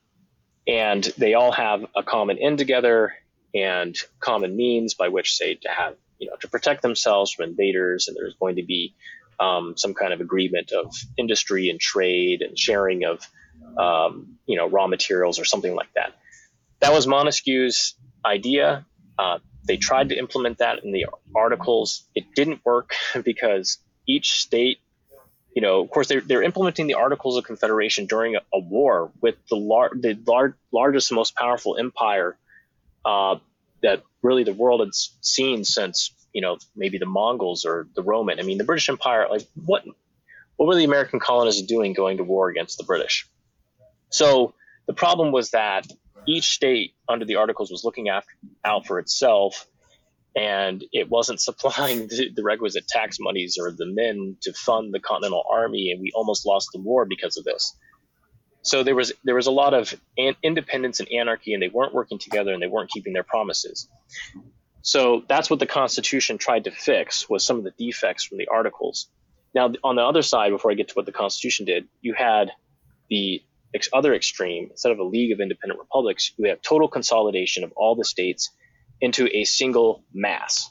[0.65, 3.15] and they all have a common end together
[3.53, 8.07] and common means by which, say, to have, you know, to protect themselves from invaders.
[8.07, 8.95] And there's going to be
[9.41, 13.27] um, some kind of agreement of industry and trade and sharing of,
[13.77, 16.15] um, you know, raw materials or something like that.
[16.79, 18.87] That was Montesquieu's idea.
[19.19, 22.05] Uh, they tried to implement that in the articles.
[22.15, 24.79] It didn't work because each state
[25.55, 29.11] you know, of course, they're, they're implementing the Articles of Confederation during a, a war
[29.21, 32.37] with the, lar- the lar- largest, most powerful empire
[33.05, 33.37] uh,
[33.83, 38.41] that really the world had seen since, you know, maybe the Mongols or the Roman.
[38.41, 39.85] I mean, the British Empire, like, what,
[40.57, 43.29] what were the American colonists doing going to war against the British?
[44.09, 44.55] So
[44.87, 45.87] the problem was that
[46.27, 48.33] each state under the Articles was looking after,
[48.65, 49.67] out for itself
[50.37, 55.01] and it wasn't supplying the, the, requisite tax monies or the men to fund the
[55.01, 57.77] Continental Army, and we almost lost the war because of this.
[58.63, 61.95] So there was there was a lot of an, independence and anarchy, and they weren't
[61.95, 63.89] working together, and they weren't keeping their promises.
[64.83, 68.49] So that's what the Constitution tried to fix was some of the defects from the
[68.49, 69.09] Articles.
[69.55, 72.51] Now, on the other side, before I get to what the Constitution did, you had
[73.11, 73.43] the
[73.75, 74.69] ex- other extreme.
[74.71, 78.51] Instead of a league of independent republics, you have total consolidation of all the states
[79.03, 80.71] into a single mass.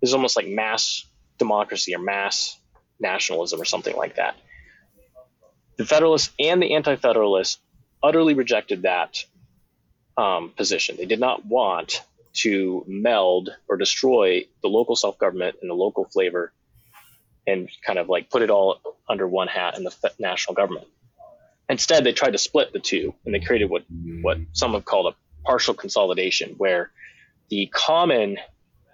[0.00, 1.04] This is almost like mass
[1.38, 2.58] democracy or mass
[2.98, 4.36] nationalism or something like that.
[5.76, 7.58] The Federalists and the Anti Federalists
[8.02, 9.24] utterly rejected that
[10.16, 10.96] um, position.
[10.96, 12.02] They did not want
[12.36, 16.52] to meld or destroy the local self government and the local flavor
[17.46, 20.86] and kind of like put it all under one hat in the national government.
[21.68, 23.84] Instead, they tried to split the two, and they created what
[24.22, 26.90] what some have called a partial consolidation, where
[27.48, 28.38] the common,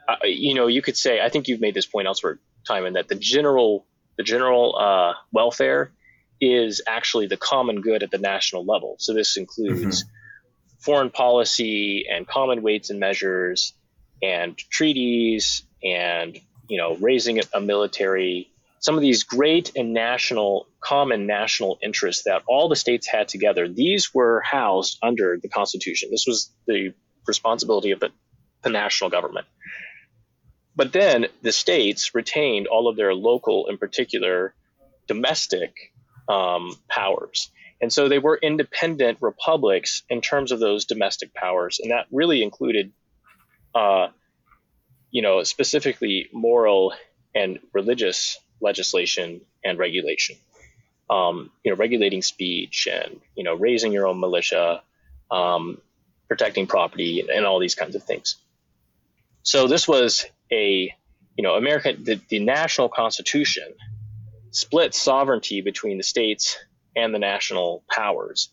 [0.08, 3.08] uh, you know, you could say, I think you've made this point elsewhere, Timon, that
[3.08, 3.86] the general
[4.16, 5.90] the general uh, welfare
[6.40, 8.96] is actually the common good at the national level.
[8.98, 10.78] So this includes mm-hmm.
[10.80, 13.72] foreign policy and common weights and measures
[14.22, 16.38] and treaties and
[16.68, 18.48] you know raising a military
[18.80, 23.68] some of these great and national common national interests that all the states had together
[23.68, 26.94] these were housed under the constitution this was the
[27.26, 28.10] responsibility of the,
[28.62, 29.46] the national government
[30.74, 34.54] but then the states retained all of their local in particular
[35.06, 35.92] domestic
[36.28, 37.50] um, powers
[37.80, 42.42] and so they were independent republics in terms of those domestic powers and that really
[42.42, 42.92] included
[43.74, 44.08] uh,
[45.12, 46.94] you know, specifically moral
[47.34, 50.36] and religious legislation and regulation.
[51.08, 54.82] Um, you know, regulating speech and you know, raising your own militia,
[55.30, 55.78] um,
[56.26, 58.36] protecting property, and all these kinds of things.
[59.42, 60.94] So this was a,
[61.36, 61.94] you know, America.
[61.98, 63.74] The, the national constitution
[64.50, 66.56] split sovereignty between the states
[66.94, 68.50] and the national powers,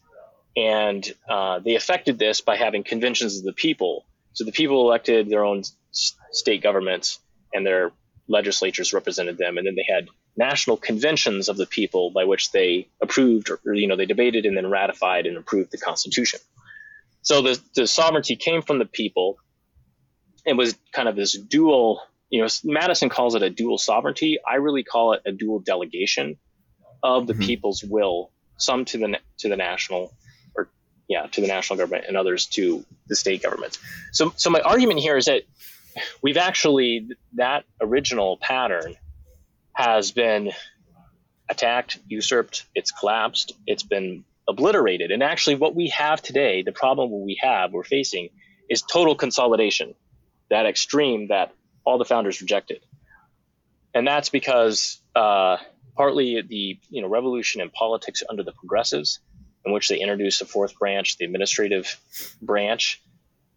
[0.55, 4.05] and uh, they affected this by having conventions of the people.
[4.33, 7.19] So the people elected their own state governments
[7.53, 7.91] and their
[8.27, 12.87] legislatures represented them, and then they had national conventions of the people by which they
[13.01, 16.39] approved or you know they debated and then ratified and approved the Constitution.
[17.21, 19.37] So the the sovereignty came from the people.
[20.49, 22.01] It was kind of this dual.
[22.29, 24.37] You know, Madison calls it a dual sovereignty.
[24.45, 26.37] I really call it a dual delegation
[27.01, 27.43] of the mm-hmm.
[27.43, 30.11] people's will, some to the to the national
[30.55, 30.69] or
[31.07, 33.79] yeah to the national government and others to the state governments.
[34.11, 35.43] So so my argument here is that
[36.21, 38.95] we've actually that original pattern
[39.73, 40.51] has been
[41.49, 45.11] attacked, usurped, it's collapsed, it's been obliterated.
[45.11, 48.29] And actually, what we have today, the problem we have, we're facing,
[48.69, 49.95] is total consolidation,
[50.49, 51.53] that extreme that
[51.85, 52.81] all the founders rejected.
[53.93, 55.57] And that's because uh,
[55.95, 59.19] partly the you know revolution in politics under the progressives,
[59.65, 61.99] in which they introduced a fourth branch, the administrative
[62.41, 63.01] branch,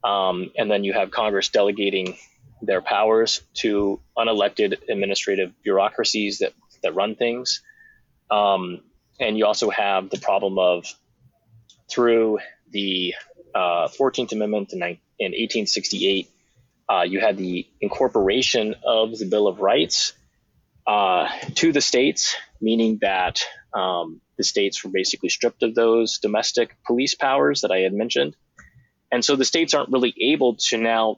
[0.05, 2.17] um, and then you have Congress delegating
[2.63, 7.63] their powers to unelected administrative bureaucracies that, that run things.
[8.31, 8.81] Um,
[9.21, 10.87] and you also have the problem of
[11.91, 12.39] through
[12.71, 13.15] the
[13.55, 16.31] uh, 14th Amendment in, in 1868,
[16.93, 20.13] uh, you had the incorporation of the Bill of Rights
[20.87, 23.41] uh, to the states, meaning that
[23.73, 28.37] um, the states were basically stripped of those domestic police powers that I had mentioned.
[29.11, 31.17] And so the states aren't really able to now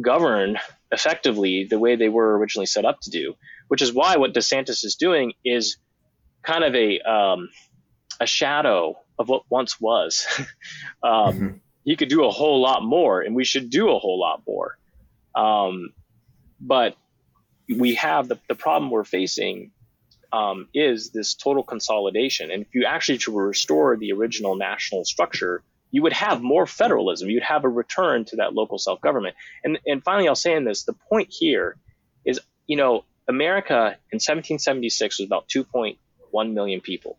[0.00, 0.58] govern
[0.90, 3.34] effectively the way they were originally set up to do,
[3.68, 5.76] which is why what DeSantis is doing is
[6.42, 7.50] kind of a um,
[8.20, 10.26] a shadow of what once was.
[11.02, 11.48] um, mm-hmm.
[11.84, 14.78] He could do a whole lot more, and we should do a whole lot more.
[15.34, 15.92] Um,
[16.60, 16.96] but
[17.68, 19.72] we have the, the problem we're facing
[20.32, 22.50] um, is this total consolidation.
[22.50, 27.28] And if you actually to restore the original national structure, you would have more federalism.
[27.28, 29.36] You'd have a return to that local self government.
[29.62, 31.76] And and finally, I'll say in this: the point here
[32.24, 37.18] is, you know, America in 1776 was about 2.1 million people.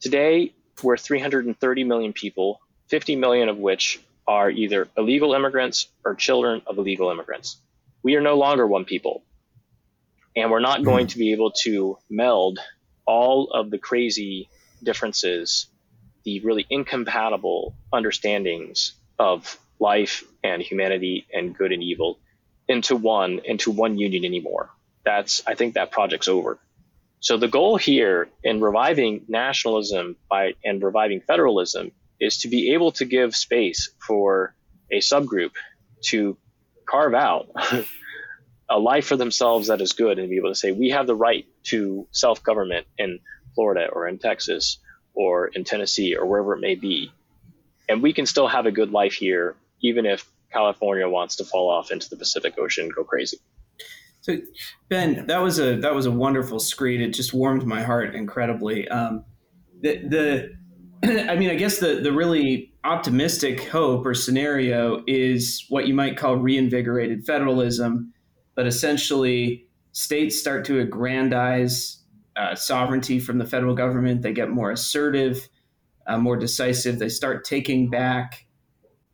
[0.00, 2.60] Today, we're 330 million people,
[2.92, 7.56] 50 million of which are either illegal immigrants or children of illegal immigrants.
[8.02, 9.22] We are no longer one people.
[10.36, 12.58] And we're not going to be able to meld
[13.06, 14.50] all of the crazy
[14.82, 15.68] differences
[16.24, 22.18] the really incompatible understandings of life and humanity and good and evil
[22.68, 24.68] into one into one union anymore.
[25.02, 26.58] That's I think that project's over.
[27.20, 31.92] So the goal here in reviving nationalism by and reviving federalism
[32.22, 34.54] is to be able to give space for
[34.90, 35.50] a subgroup
[36.02, 36.36] to
[36.86, 37.48] carve out
[38.70, 41.16] a life for themselves that is good and be able to say we have the
[41.16, 43.18] right to self-government in
[43.56, 44.78] Florida or in Texas
[45.14, 47.12] or in Tennessee or wherever it may be.
[47.88, 51.68] And we can still have a good life here, even if California wants to fall
[51.70, 53.38] off into the Pacific Ocean and go crazy.
[54.20, 54.38] So,
[54.88, 57.00] Ben, that was a that was a wonderful screed.
[57.00, 58.86] It just warmed my heart incredibly.
[58.88, 59.24] Um,
[59.80, 60.52] the the,
[61.04, 66.16] I mean, I guess the the really optimistic hope or scenario is what you might
[66.16, 68.12] call reinvigorated federalism,
[68.54, 71.98] but essentially states start to aggrandize
[72.36, 74.22] uh, sovereignty from the federal government.
[74.22, 75.48] They get more assertive,
[76.06, 76.98] uh, more decisive.
[76.98, 78.46] They start taking back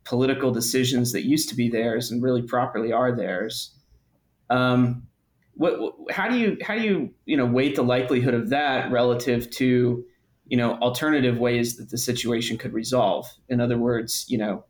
[0.03, 3.75] political decisions that used to be theirs and really properly are theirs.
[4.49, 5.07] Um,
[5.55, 9.49] what how do you how do you you know weight the likelihood of that relative
[9.51, 10.05] to
[10.49, 14.65] you know alternative ways that the situation could resolve in other words you know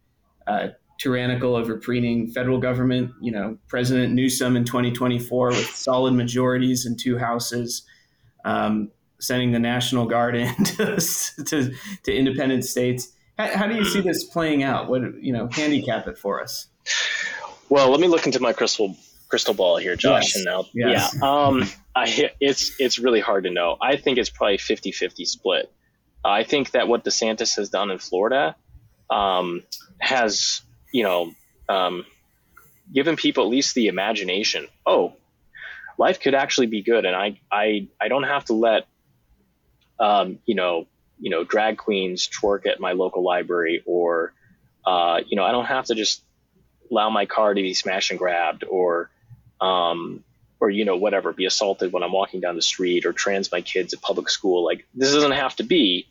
[0.47, 0.67] uh,
[0.99, 7.17] tyrannical overpreening federal government you know president newsom in 2024 with solid majorities in two
[7.17, 7.83] houses
[8.45, 10.97] um, sending the national guard in to,
[11.45, 11.73] to,
[12.03, 16.07] to independent states how, how do you see this playing out what you know handicap
[16.07, 16.67] it for us
[17.69, 18.95] well let me look into my crystal
[19.29, 20.23] crystal ball here, Josh.
[20.23, 20.35] Yes.
[20.35, 21.15] And now, yes.
[21.15, 21.69] yeah, um,
[21.99, 23.77] I, it's it's really hard to know.
[23.81, 25.71] I think it's probably 50-50 split.
[26.23, 28.55] I think that what DeSantis has done in Florida
[29.09, 29.63] um,
[29.99, 30.61] has,
[30.93, 31.31] you know,
[31.67, 32.05] um,
[32.93, 34.67] given people at least the imagination.
[34.85, 35.13] Oh,
[35.97, 38.87] life could actually be good, and I I I don't have to let,
[39.99, 40.87] um, you know,
[41.19, 44.33] you know, drag queens twerk at my local library, or,
[44.85, 46.23] uh, you know, I don't have to just
[46.91, 49.09] allow my car to be smashed and grabbed, or
[49.61, 50.23] um,
[50.59, 53.61] or you know whatever, be assaulted when I'm walking down the street, or trans my
[53.61, 54.65] kids at public school.
[54.65, 56.07] Like this doesn't have to be.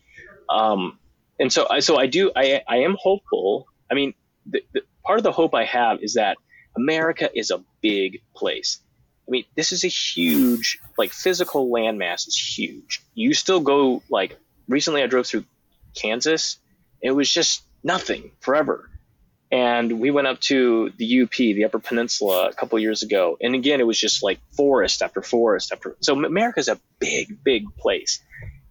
[0.49, 0.97] Um,
[1.39, 3.67] and so I so I do I I am hopeful.
[3.89, 4.13] I mean,
[4.45, 6.37] the, the, part of the hope I have is that
[6.75, 8.79] America is a big place.
[9.27, 13.01] I mean, this is a huge like physical landmass is huge.
[13.13, 14.37] You still go like
[14.67, 15.45] recently I drove through
[15.95, 16.57] Kansas.
[17.01, 18.88] It was just nothing forever.
[19.51, 23.37] And we went up to the UP, the Upper Peninsula, a couple years ago.
[23.41, 25.95] And again, it was just like forest after forest after.
[26.01, 28.21] So America's a big, big place.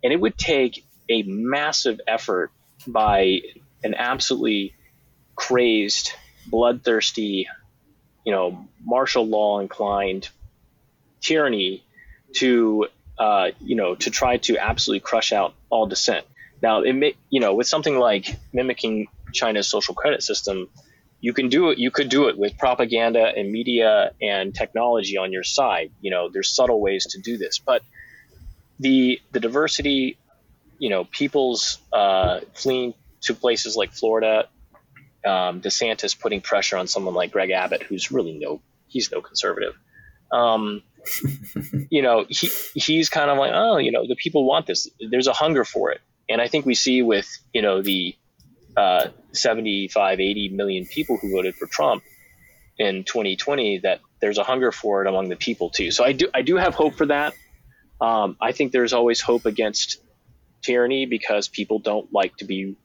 [0.05, 2.53] And it would take a massive effort
[2.87, 3.41] by
[3.83, 4.75] an absolutely
[5.35, 6.13] crazed,
[6.47, 7.49] bloodthirsty,
[8.25, 10.29] you know, martial law inclined
[11.21, 11.83] tyranny
[12.35, 12.87] to,
[13.19, 16.25] uh, you know, to try to absolutely crush out all dissent.
[16.63, 20.69] Now, it may, you know, with something like mimicking China's social credit system,
[21.21, 21.79] you can do it.
[21.79, 25.91] You could do it with propaganda and media and technology on your side.
[26.01, 27.83] You know, there's subtle ways to do this, but
[28.79, 30.19] the the diversity,
[30.79, 34.49] you know, people's uh, fleeing to places like Florida,
[35.27, 39.75] um, DeSantis putting pressure on someone like Greg Abbott, who's really no, he's no conservative.
[40.31, 40.83] Um,
[41.91, 44.89] you know, he he's kind of like, oh, you know, the people want this.
[45.11, 48.15] There's a hunger for it, and I think we see with you know the
[48.79, 52.05] uh, 75, 80 million people who voted for Trump
[52.79, 55.91] in 2020 that there's a hunger for it among the people too.
[55.91, 57.35] So I do I do have hope for that.
[58.01, 60.01] Um, I think there's always hope against
[60.63, 62.77] tyranny because people don't like to be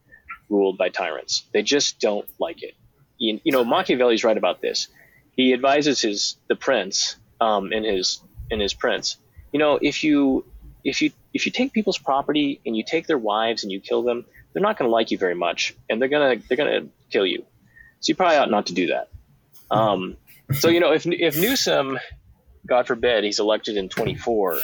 [0.49, 1.43] ruled by tyrants.
[1.53, 2.73] They just don't like it.
[3.19, 4.87] You, you know, Machiavelli's right about this.
[5.35, 8.19] He advises his the prince um, in his
[8.49, 9.17] in his prince.
[9.51, 10.45] You know, if you
[10.83, 14.01] if you if you take people's property and you take their wives and you kill
[14.01, 17.25] them, they're not going to like you very much, and they're gonna they're gonna kill
[17.25, 17.45] you.
[17.99, 19.09] So you probably ought not to do that.
[19.71, 20.17] Um,
[20.51, 21.99] so you know, if if Newsom,
[22.65, 24.59] God forbid, he's elected in 24,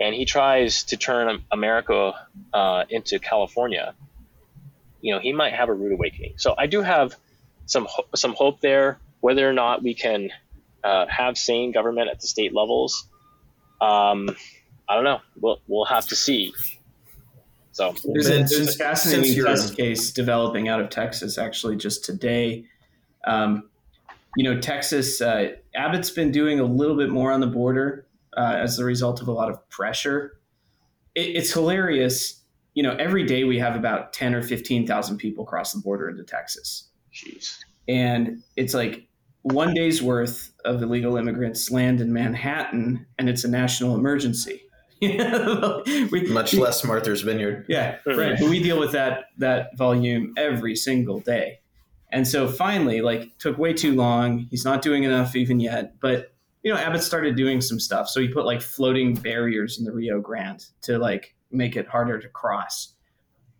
[0.00, 2.14] and he tries to turn America
[2.52, 3.94] uh, into California,
[5.00, 6.34] you know, he might have a rude awakening.
[6.36, 7.14] So I do have
[7.66, 8.98] some ho- some hope there.
[9.20, 10.30] Whether or not we can
[10.84, 13.06] uh, have sane government at the state levels,
[13.80, 14.30] um,
[14.88, 15.20] I don't know.
[15.40, 16.54] We'll we'll have to see.
[17.78, 22.64] So there's a, there's a fascinating test case developing out of Texas actually just today.
[23.24, 23.70] Um,
[24.36, 28.04] you know, Texas, uh, Abbott's been doing a little bit more on the border
[28.36, 30.40] uh, as a result of a lot of pressure.
[31.14, 32.42] It, it's hilarious.
[32.74, 36.24] You know, every day we have about 10 or 15,000 people cross the border into
[36.24, 36.88] Texas.
[37.14, 37.58] Jeez.
[37.86, 39.06] And it's like
[39.42, 44.62] one day's worth of illegal immigrants land in Manhattan, and it's a national emergency.
[46.10, 47.66] we, Much we, less Martha's Vineyard.
[47.68, 48.38] Yeah, right.
[48.38, 51.60] But we deal with that that volume every single day,
[52.10, 54.46] and so finally, like, took way too long.
[54.50, 56.00] He's not doing enough even yet.
[56.00, 56.32] But
[56.62, 58.08] you know, Abbott started doing some stuff.
[58.08, 62.18] So he put like floating barriers in the Rio Grande to like make it harder
[62.18, 62.94] to cross.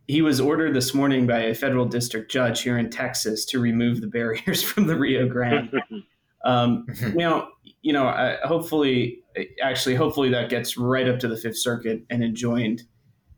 [0.06, 4.00] He was ordered this morning by a federal district judge here in Texas to remove
[4.00, 5.72] the barriers from the Rio Grande.
[6.44, 7.48] um, now,
[7.82, 9.20] you know, uh, hopefully
[9.62, 12.82] actually, hopefully that gets right up to the Fifth Circuit and enjoined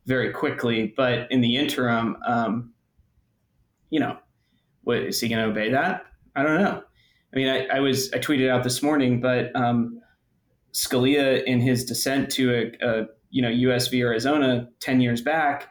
[0.05, 0.93] very quickly.
[0.95, 2.73] But in the interim, um,
[3.89, 4.17] you know,
[4.83, 6.05] what, is he going to obey that?
[6.35, 6.83] I don't know.
[7.33, 10.01] I mean, I, I, was I tweeted out this morning, but um,
[10.73, 13.87] Scalia, in his dissent to a, a, you know U.S.
[13.87, 14.01] v.
[14.01, 15.69] Arizona ten years back,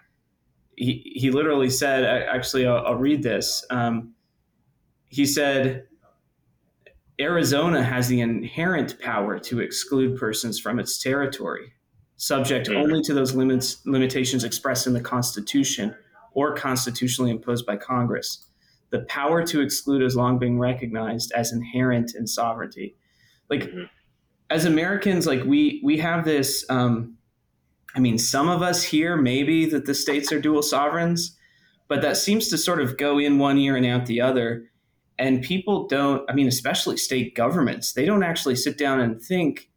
[0.76, 3.64] he he literally said, actually, I'll, I'll read this.
[3.70, 4.14] Um,
[5.08, 5.84] he said
[7.20, 11.72] Arizona has the inherent power to exclude persons from its territory,
[12.16, 15.94] subject only to those limits, limitations expressed in the Constitution
[16.32, 18.46] or constitutionally imposed by Congress.
[18.90, 22.96] The power to exclude has long been recognized as inherent in sovereignty.
[23.48, 23.84] Like, mm-hmm.
[24.48, 26.64] as Americans, like we we have this.
[26.68, 27.16] Um,
[27.94, 31.36] I mean, some of us here maybe that the states are dual sovereigns,
[31.88, 34.69] but that seems to sort of go in one ear and out the other.
[35.20, 36.28] And people don't.
[36.30, 39.68] I mean, especially state governments, they don't actually sit down and think.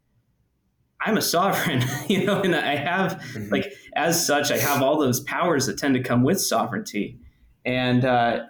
[1.06, 3.52] I'm a sovereign, you know, and I have mm-hmm.
[3.52, 7.18] like as such, I have all those powers that tend to come with sovereignty,
[7.66, 8.44] and uh,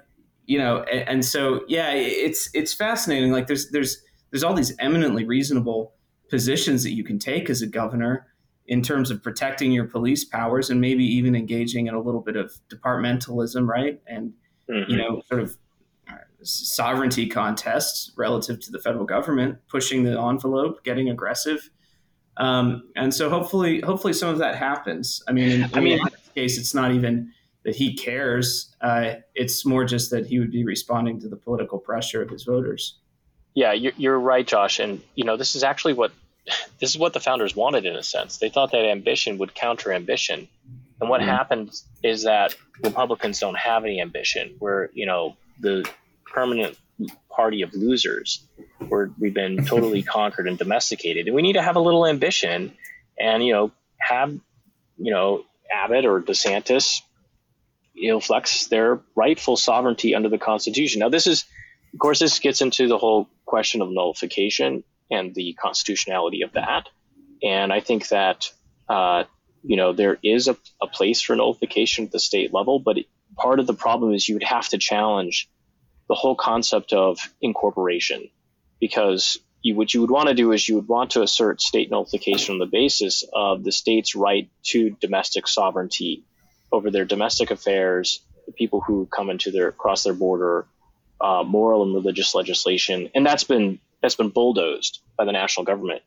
[0.47, 3.33] you know, and, and so yeah, it's it's fascinating.
[3.33, 5.95] Like there's there's there's all these eminently reasonable
[6.31, 8.29] positions that you can take as a governor
[8.67, 12.37] in terms of protecting your police powers and maybe even engaging in a little bit
[12.37, 14.01] of departmentalism, right?
[14.07, 14.33] And
[14.71, 14.91] mm-hmm.
[14.91, 15.57] you know, sort of
[16.45, 21.71] sovereignty contests relative to the federal government, pushing the envelope, getting aggressive.
[22.37, 25.23] Um, and so hopefully, hopefully some of that happens.
[25.29, 27.33] I mean, in, I mean, in this case, it's not even
[27.65, 28.75] that he cares.
[28.81, 32.45] Uh, it's more just that he would be responding to the political pressure of his
[32.45, 32.99] voters.
[33.55, 34.81] Yeah, you're, you're right, Josh.
[34.81, 36.13] And you know, this is actually what
[36.81, 38.39] this is what the founders wanted in a sense.
[38.39, 40.49] They thought that ambition would counter ambition.
[41.01, 41.31] And what mm-hmm.
[41.31, 44.57] happened is that Republicans don't have any ambition.
[44.61, 45.89] We're, you know, the
[46.35, 46.77] permanent
[47.31, 48.47] party of losers
[48.89, 51.27] where we've been totally conquered and domesticated.
[51.27, 52.73] And we need to have a little ambition
[53.19, 54.33] and, you know, have,
[54.99, 57.01] you know, Abbott or DeSantis,
[57.95, 61.01] you know, flex their rightful sovereignty under the Constitution.
[61.01, 61.45] Now, this is,
[61.93, 66.89] of course, this gets into the whole question of nullification and the constitutionality of that.
[67.43, 68.51] And I think that,
[68.89, 69.25] uh,
[69.63, 73.07] you know, there is a, a, place for nullification at the state level, but it,
[73.37, 75.49] part of the problem is you would have to challenge
[76.09, 78.29] the whole concept of incorporation
[78.81, 81.91] because you, what you would want to do is you would want to assert state
[81.91, 86.25] nullification on the basis of the state's right to domestic sovereignty
[86.71, 90.67] over their domestic affairs, the people who come into their cross their border,
[91.21, 96.03] uh, moral and religious legislation, and that's been that's been bulldozed by the national government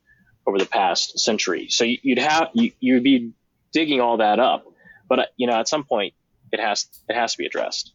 [0.45, 1.68] over the past century.
[1.70, 3.32] So you'd have you, you'd be
[3.74, 4.66] digging all that up,
[5.10, 6.14] but uh, you know at some point
[6.52, 7.93] it has it has to be addressed.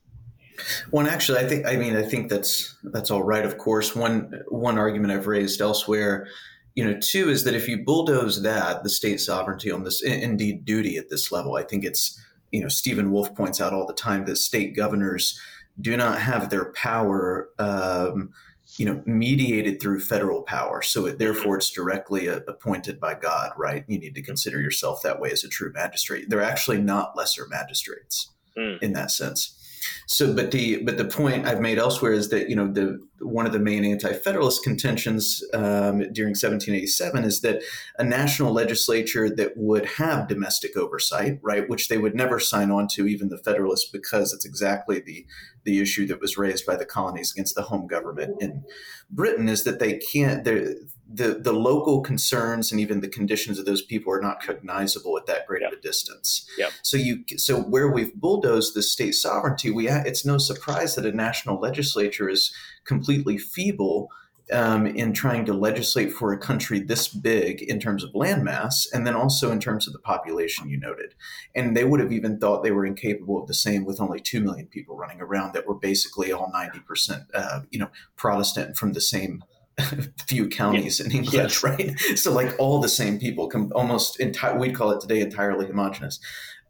[0.91, 3.45] One actually, I think I mean I think that's that's all right.
[3.45, 6.29] Of course, one one argument I've raised elsewhere,
[6.75, 10.65] you know, two is that if you bulldoze that the state sovereignty on this indeed
[10.65, 13.93] duty at this level, I think it's you know Stephen Wolfe points out all the
[13.95, 15.39] time that state governors
[15.81, 17.49] do not have their power.
[17.59, 18.31] Um,
[18.79, 20.81] you know, mediated through federal power.
[20.81, 23.85] So it, therefore, it's directly a, appointed by God, right?
[23.87, 26.31] You need to consider yourself that way as a true magistrate.
[26.31, 28.83] They're actually not lesser magistrates mm.
[28.83, 29.59] in that sense.
[30.07, 33.47] So, but the but the point I've made elsewhere is that you know the one
[33.47, 37.63] of the main anti-federalist contentions um, during 1787 is that
[37.99, 42.89] a national legislature that would have domestic oversight, right, which they would never sign on
[42.89, 45.25] to, even the Federalists, because it's exactly the
[45.65, 48.65] the issue that was raised by the colonies against the home government in
[49.11, 53.83] Britain, is that they can't the the local concerns and even the conditions of those
[53.83, 56.47] people are not cognizable at that great of a distance.
[56.59, 56.73] Yep.
[56.83, 61.13] So you so where we've bulldozed the state sovereignty, we it's no surprise that a
[61.13, 62.55] national legislature is
[62.85, 64.09] completely feeble
[64.51, 69.07] um, in trying to legislate for a country this big in terms of landmass and
[69.07, 71.15] then also in terms of the population you noted.
[71.55, 74.41] And they would have even thought they were incapable of the same with only 2
[74.41, 79.01] million people running around that were basically all 90%, uh, you know, Protestant from the
[79.01, 79.45] same
[80.27, 81.63] few counties in English, yes.
[81.65, 81.99] right?
[82.17, 84.59] So like all the same people, come almost entire.
[84.59, 86.19] We'd call it today entirely homogenous.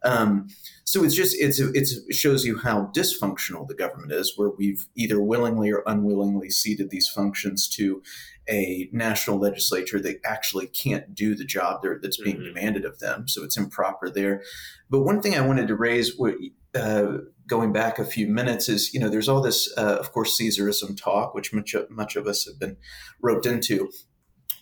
[0.03, 0.47] Um,
[0.85, 4.87] so it's just it's it's it shows you how dysfunctional the government is, where we've
[4.95, 8.01] either willingly or unwillingly ceded these functions to
[8.49, 12.53] a national legislature that actually can't do the job that's being mm-hmm.
[12.53, 13.27] demanded of them.
[13.27, 14.43] So it's improper there.
[14.89, 16.19] But one thing I wanted to raise,
[16.75, 17.17] uh,
[17.47, 21.01] going back a few minutes, is you know there's all this, uh, of course, Caesarism
[21.01, 22.77] talk, which much much of us have been
[23.21, 23.89] roped into.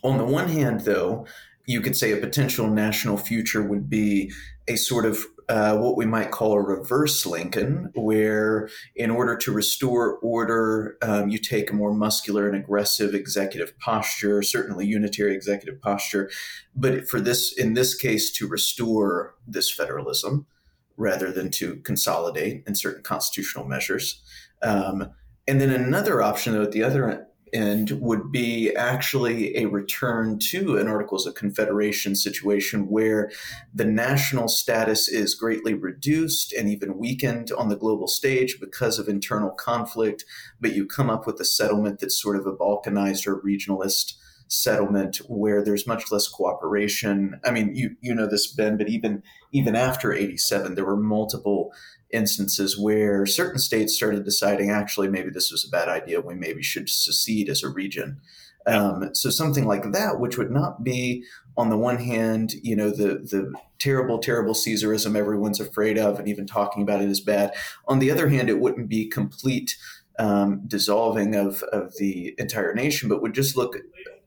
[0.04, 1.26] On the one hand, though,
[1.66, 4.32] you could say a potential national future would be
[4.68, 9.52] a sort of uh, what we might call a reverse Lincoln, where in order to
[9.52, 15.80] restore order, um, you take a more muscular and aggressive executive posture, certainly unitary executive
[15.80, 16.30] posture,
[16.74, 20.46] but for this, in this case, to restore this federalism
[20.96, 24.22] rather than to consolidate in certain constitutional measures.
[24.62, 25.10] Um,
[25.48, 30.78] and then another option, though, at the other and would be actually a return to
[30.78, 33.30] an Articles of Confederation situation where
[33.74, 39.08] the national status is greatly reduced and even weakened on the global stage because of
[39.08, 40.24] internal conflict,
[40.60, 44.14] but you come up with a settlement that's sort of a balkanized or regionalist
[44.52, 47.40] settlement where there's much less cooperation.
[47.42, 49.22] I mean, you you know this, Ben, but even
[49.52, 51.72] even after 87, there were multiple
[52.12, 56.62] instances where certain states started deciding actually maybe this was a bad idea we maybe
[56.62, 58.20] should secede as a region
[58.66, 61.24] Um, so something like that, which would not be
[61.56, 66.28] on the one hand, you know, the the terrible, terrible Caesarism everyone's afraid of, and
[66.28, 67.52] even talking about it is bad.
[67.86, 69.76] On the other hand, it wouldn't be complete
[70.18, 73.76] um, dissolving of of the entire nation, but would just look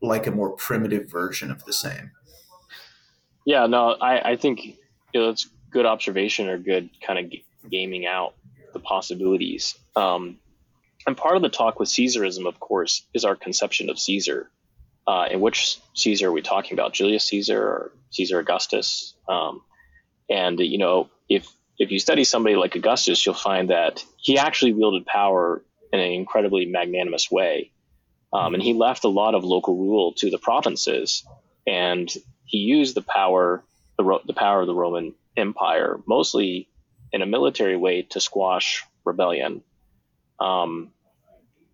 [0.02, 2.12] like a more primitive version of the same.
[3.46, 7.32] Yeah, no, I, I think you know, that's good observation or good kind of
[7.70, 8.34] gaming out
[8.74, 9.76] the possibilities.
[9.96, 10.38] Um,
[11.08, 14.50] and part of the talk with Caesarism, of course, is our conception of Caesar.
[15.08, 16.94] Uh, and which Caesar are we talking about?
[16.94, 19.14] Julius Caesar or Caesar Augustus?
[19.30, 19.62] Um,
[20.30, 21.48] and you know, if
[21.78, 25.64] if you study somebody like Augustus, you'll find that he actually wielded power
[25.94, 27.72] in an incredibly magnanimous way,
[28.34, 31.24] um, and he left a lot of local rule to the provinces,
[31.68, 32.12] and
[32.46, 33.64] he used the power
[33.98, 36.68] the, the power of the Roman Empire mostly
[37.16, 39.64] in a military way to squash rebellion.
[40.38, 40.92] Um,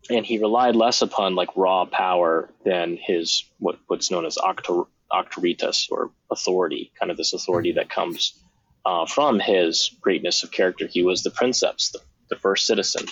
[0.08, 4.84] and he relied less upon like raw power than his what, what's known as auctor,
[5.12, 8.40] auctoritas or authority, kind of this authority that comes
[8.86, 10.86] uh, from his greatness of character.
[10.86, 13.08] He was the princeps, the, the first citizen.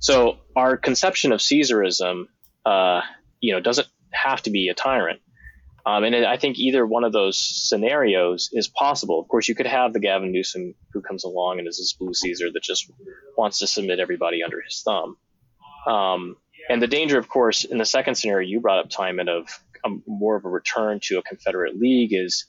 [0.00, 2.26] So our conception of Caesarism,
[2.66, 3.02] uh,
[3.40, 5.20] you know, doesn't have to be a tyrant.
[5.86, 9.20] Um, and I think either one of those scenarios is possible.
[9.20, 12.12] Of course, you could have the Gavin Newsom who comes along and is this blue
[12.12, 12.90] Caesar that just
[13.36, 15.16] wants to submit everybody under his thumb.
[15.86, 16.36] Um,
[16.68, 19.48] and the danger, of course, in the second scenario you brought up, Timon, of
[19.84, 22.46] um, more of a return to a Confederate League is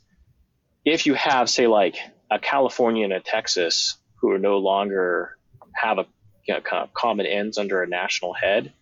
[0.84, 1.96] if you have, say, like
[2.30, 5.38] a California and a Texas who are no longer
[5.74, 6.06] have a
[6.46, 8.74] you know, kind of common ends under a national head,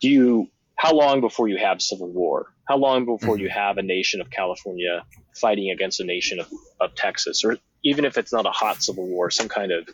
[0.00, 2.52] do you how long before you have civil war?
[2.66, 3.44] How long before mm-hmm.
[3.44, 5.04] you have a nation of California
[5.34, 6.48] fighting against a nation of,
[6.80, 9.88] of Texas, or even if it's not a hot civil war, some kind of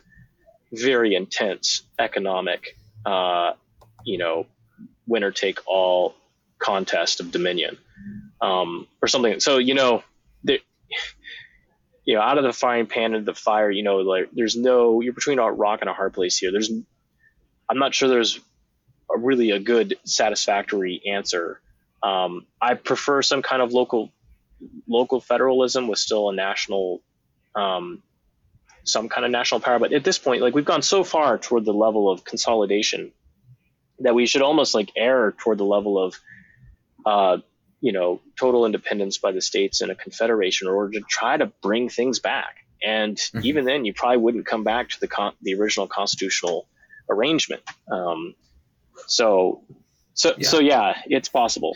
[0.71, 3.53] very intense economic, uh,
[4.05, 4.47] you know,
[5.05, 6.15] winner take all
[6.57, 7.77] contest of dominion,
[8.41, 9.39] um, or something.
[9.39, 10.03] So you know,
[10.43, 10.59] there,
[12.05, 15.01] you know, out of the frying pan into the fire, you know, like there's no
[15.01, 16.51] you're between a rock and a hard place here.
[16.51, 16.71] There's,
[17.69, 18.39] I'm not sure there's
[19.13, 21.61] a really a good satisfactory answer.
[22.03, 24.11] Um, I prefer some kind of local
[24.87, 27.01] local federalism with still a national
[27.55, 28.01] um,
[28.83, 29.79] some kind of national power.
[29.79, 33.11] But at this point, like we've gone so far toward the level of consolidation
[33.99, 36.19] that we should almost like err toward the level of
[37.05, 37.37] uh,
[37.81, 41.47] you know total independence by the states in a confederation in order to try to
[41.61, 42.57] bring things back.
[42.83, 43.45] And mm-hmm.
[43.45, 46.67] even then, you probably wouldn't come back to the con- the original constitutional
[47.09, 47.63] arrangement.
[47.89, 48.35] Um,
[49.07, 49.63] so,
[50.13, 50.47] so, yeah.
[50.47, 51.75] so yeah, it's possible.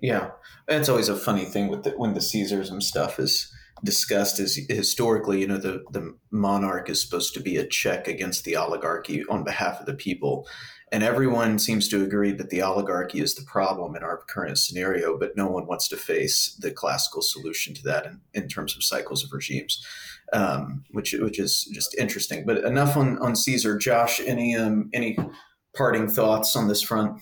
[0.00, 0.30] Yeah,
[0.68, 3.52] it's always a funny thing with the, when the Caesarism stuff is
[3.84, 4.38] discussed.
[4.40, 8.56] Is historically, you know, the the monarch is supposed to be a check against the
[8.56, 10.46] oligarchy on behalf of the people,
[10.92, 15.18] and everyone seems to agree that the oligarchy is the problem in our current scenario.
[15.18, 18.84] But no one wants to face the classical solution to that in, in terms of
[18.84, 19.84] cycles of regimes.
[20.32, 22.44] Um, which which is just interesting.
[22.44, 23.78] But enough on on Caesar.
[23.78, 25.16] Josh, any um, any
[25.74, 27.20] parting thoughts on this front?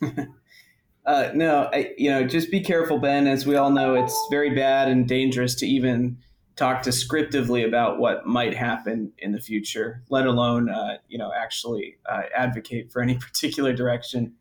[1.06, 3.26] uh, no, I, you know, just be careful, Ben.
[3.26, 6.18] As we all know, it's very bad and dangerous to even
[6.56, 11.96] talk descriptively about what might happen in the future, let alone, uh, you know, actually
[12.10, 14.34] uh, advocate for any particular direction.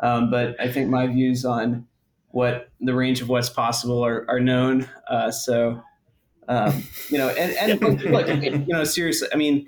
[0.00, 1.86] Um, but I think my views on
[2.28, 4.88] what the range of what's possible are, are known.
[5.08, 5.82] Uh, so,
[6.48, 9.66] um, you know, and, and look, you know, seriously, I mean,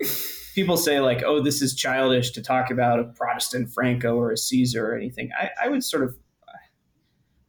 [0.57, 4.37] people say like, "Oh, this is childish to talk about a Protestant Franco or a
[4.37, 6.17] Caesar or anything." I, I would sort of,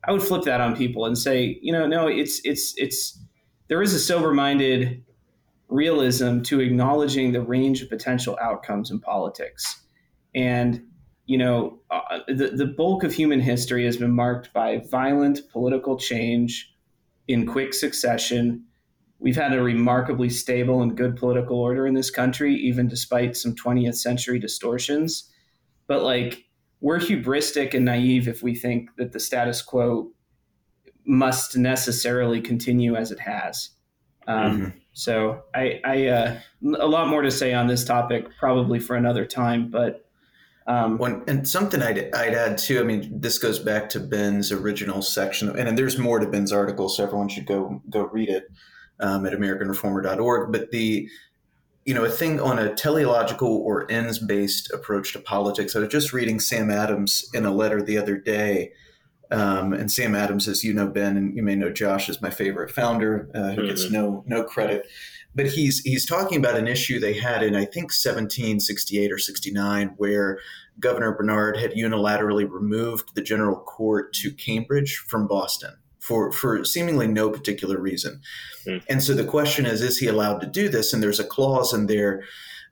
[0.05, 3.19] I would flip that on people and say, you know, no, it's it's it's
[3.69, 5.03] there is a sober-minded
[5.69, 9.83] realism to acknowledging the range of potential outcomes in politics,
[10.35, 10.83] and
[11.25, 15.97] you know, uh, the the bulk of human history has been marked by violent political
[15.97, 16.75] change
[17.27, 18.65] in quick succession
[19.21, 23.55] We've had a remarkably stable and good political order in this country, even despite some
[23.55, 25.29] 20th century distortions.
[25.89, 26.45] But like,
[26.81, 30.13] we're hubristic and naive if we think that the status quo
[31.05, 33.71] must necessarily continue as it has.
[34.29, 34.79] Um, mm-hmm.
[34.93, 36.41] So I, I uh,
[36.79, 39.71] a lot more to say on this topic, probably for another time.
[39.71, 40.05] But
[40.69, 42.79] um, One, and something I'd, I'd add too.
[42.79, 46.53] I mean, this goes back to Ben's original section, and, and there's more to Ben's
[46.53, 48.45] article, so everyone should go go read it
[49.01, 50.53] um, at AmericanReformer.org.
[50.53, 51.09] But the
[51.89, 55.75] you know, a thing on a teleological or ends based approach to politics.
[55.75, 58.73] I was just reading Sam Adams in a letter the other day.
[59.31, 62.29] Um, and Sam Adams, as you know, Ben, and you may know Josh, is my
[62.29, 63.69] favorite founder, uh, who mm-hmm.
[63.69, 64.87] gets no no credit.
[65.35, 69.95] But he's he's talking about an issue they had in I think 1768 or 69,
[69.97, 70.41] where
[70.79, 75.75] Governor Bernard had unilaterally removed the general court to Cambridge from Boston
[76.09, 78.23] for, for seemingly no particular reason.
[78.67, 78.83] Mm.
[78.89, 80.93] And so the question is, is he allowed to do this?
[80.93, 82.25] And there's a clause in there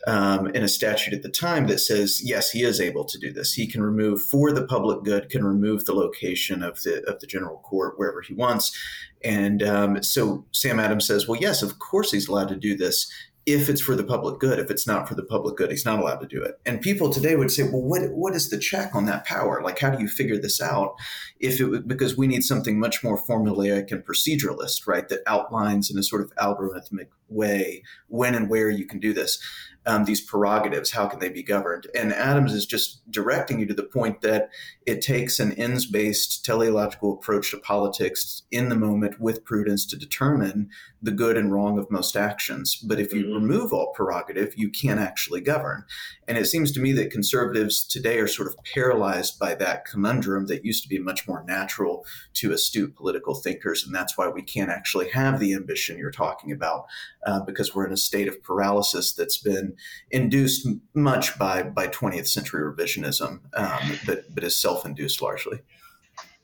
[0.06, 3.32] um, in a statute at the time that says, yes, he is able to do
[3.32, 3.52] this.
[3.52, 7.26] He can remove for the public good, can remove the location of the of the
[7.26, 8.74] general court wherever he wants.
[9.22, 13.10] And um, so Sam Adams says, well, yes, of course he's allowed to do this
[13.46, 14.58] if it's for the public good.
[14.58, 16.58] If it's not for the public good, he's not allowed to do it.
[16.66, 19.62] And people today would say, well, what what is the check on that power?
[19.62, 20.96] Like, how do you figure this out?
[21.38, 25.08] If it because we need something much more formulaic and proceduralist, right?
[25.08, 29.38] That outlines in a sort of algorithmic way when and where you can do this
[29.86, 31.86] um, these prerogatives, how can they be governed?
[31.94, 34.50] And Adams is just directing you to the point that
[34.84, 39.96] it takes an ends based teleological approach to politics in the moment with prudence to
[39.96, 40.70] determine
[41.00, 42.74] the good and wrong of most actions.
[42.76, 43.34] But if you mm-hmm.
[43.34, 45.84] remove all prerogative, you can't actually govern.
[46.26, 50.46] And it seems to me that conservatives today are sort of paralyzed by that conundrum
[50.46, 52.04] that used to be much more natural
[52.34, 53.84] to astute political thinkers.
[53.86, 56.86] And that's why we can't actually have the ambition you're talking about,
[57.26, 59.74] uh, because we're in a state of paralysis that's been
[60.10, 65.58] induced much by, by 20th century revisionism, um, but, but is self induced largely.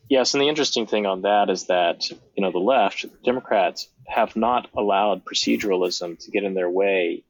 [0.08, 4.36] Yes, and the interesting thing on that is that you know the left, Democrats, have
[4.36, 7.22] not allowed proceduralism to get in their way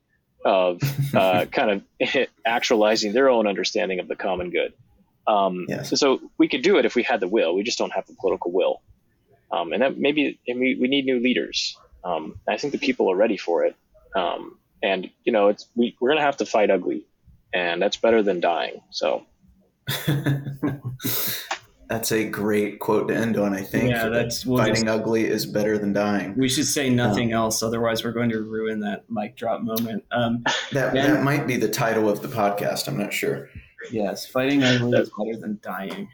[0.44, 0.80] of
[1.14, 4.72] uh, kind of actualizing their own understanding of the common good.
[5.26, 5.98] Um, yes.
[6.00, 7.54] So we could do it if we had the will.
[7.54, 8.82] We just don't have the political will,
[9.52, 11.76] um, and that maybe and we, we need new leaders.
[12.04, 13.76] Um, I think the people are ready for it,
[14.16, 17.04] um, and you know it's we, we're gonna have to fight ugly,
[17.52, 18.80] and that's better than dying.
[18.90, 19.26] So.
[21.92, 23.90] That's a great quote to end on, I think.
[23.90, 26.34] Yeah, that's we'll fighting just, ugly is better than dying.
[26.38, 30.02] We should say nothing um, else, otherwise we're going to ruin that mic drop moment.
[30.10, 30.42] Um,
[30.72, 32.88] that ben, that might be the title of the podcast.
[32.88, 33.50] I'm not sure.
[33.90, 36.08] Yes, fighting ugly is better than dying.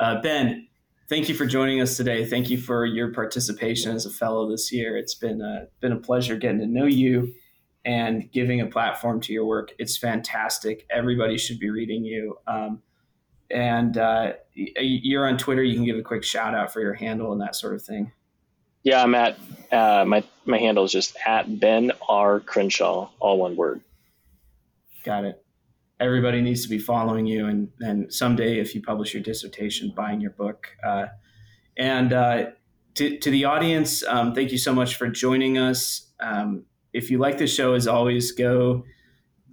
[0.00, 0.66] Uh, ben,
[1.08, 2.24] thank you for joining us today.
[2.24, 4.96] Thank you for your participation as a fellow this year.
[4.96, 7.34] It's been a, been a pleasure getting to know you
[7.84, 9.72] and giving a platform to your work.
[9.78, 10.86] It's fantastic.
[10.90, 12.38] Everybody should be reading you.
[12.46, 12.82] Um,
[13.50, 15.62] and uh, you're on Twitter.
[15.62, 18.10] You can give a quick shout out for your handle and that sort of thing.
[18.82, 19.38] Yeah, I'm at
[19.72, 23.80] uh, my my handle is just at Ben R Crenshaw, all one word.
[25.04, 25.43] Got it.
[26.00, 30.20] Everybody needs to be following you, and and someday, if you publish your dissertation, buying
[30.20, 30.68] your book.
[30.84, 31.06] Uh,
[31.76, 32.46] and uh,
[32.94, 36.12] to to the audience, um, thank you so much for joining us.
[36.20, 38.84] Um, if you like the show, as always, go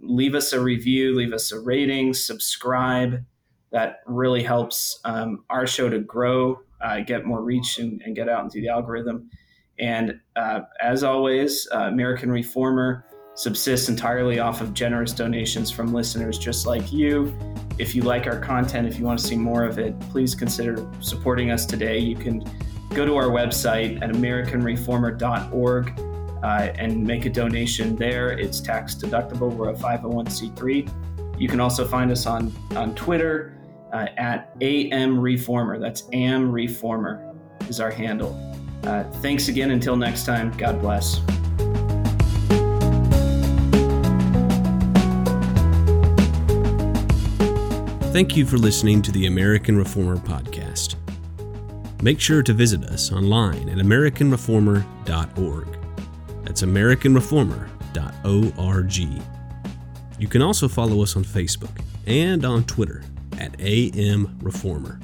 [0.01, 3.23] leave us a review, leave us a rating, subscribe
[3.71, 8.27] that really helps um, our show to grow, uh, get more reach, and, and, get
[8.27, 9.29] out into the algorithm.
[9.79, 16.37] And uh, as always, uh, American Reformer subsists entirely off of generous donations from listeners
[16.37, 17.35] just like you.
[17.77, 20.87] If you like our content, if you want to see more of it, please consider
[20.99, 21.97] supporting us today.
[21.97, 22.43] You can
[22.89, 25.99] go to our website at AmericanReformer.org
[26.43, 28.31] uh, and make a donation there.
[28.31, 29.53] It's tax deductible.
[29.53, 31.39] We're a 501c3.
[31.39, 33.57] You can also find us on, on Twitter
[33.93, 35.79] uh, at AM Reformer.
[35.79, 37.33] That's AM Reformer
[37.67, 38.37] is our handle.
[38.83, 39.71] Uh, thanks again.
[39.71, 41.21] Until next time, God bless.
[48.11, 50.95] Thank you for listening to the American Reformer Podcast.
[52.03, 55.77] Make sure to visit us online at AmericanReformer.org.
[56.43, 58.97] That's AmericanReformer.org.
[60.19, 61.71] You can also follow us on Facebook
[62.05, 63.01] and on Twitter
[63.39, 64.99] at AM Reformer.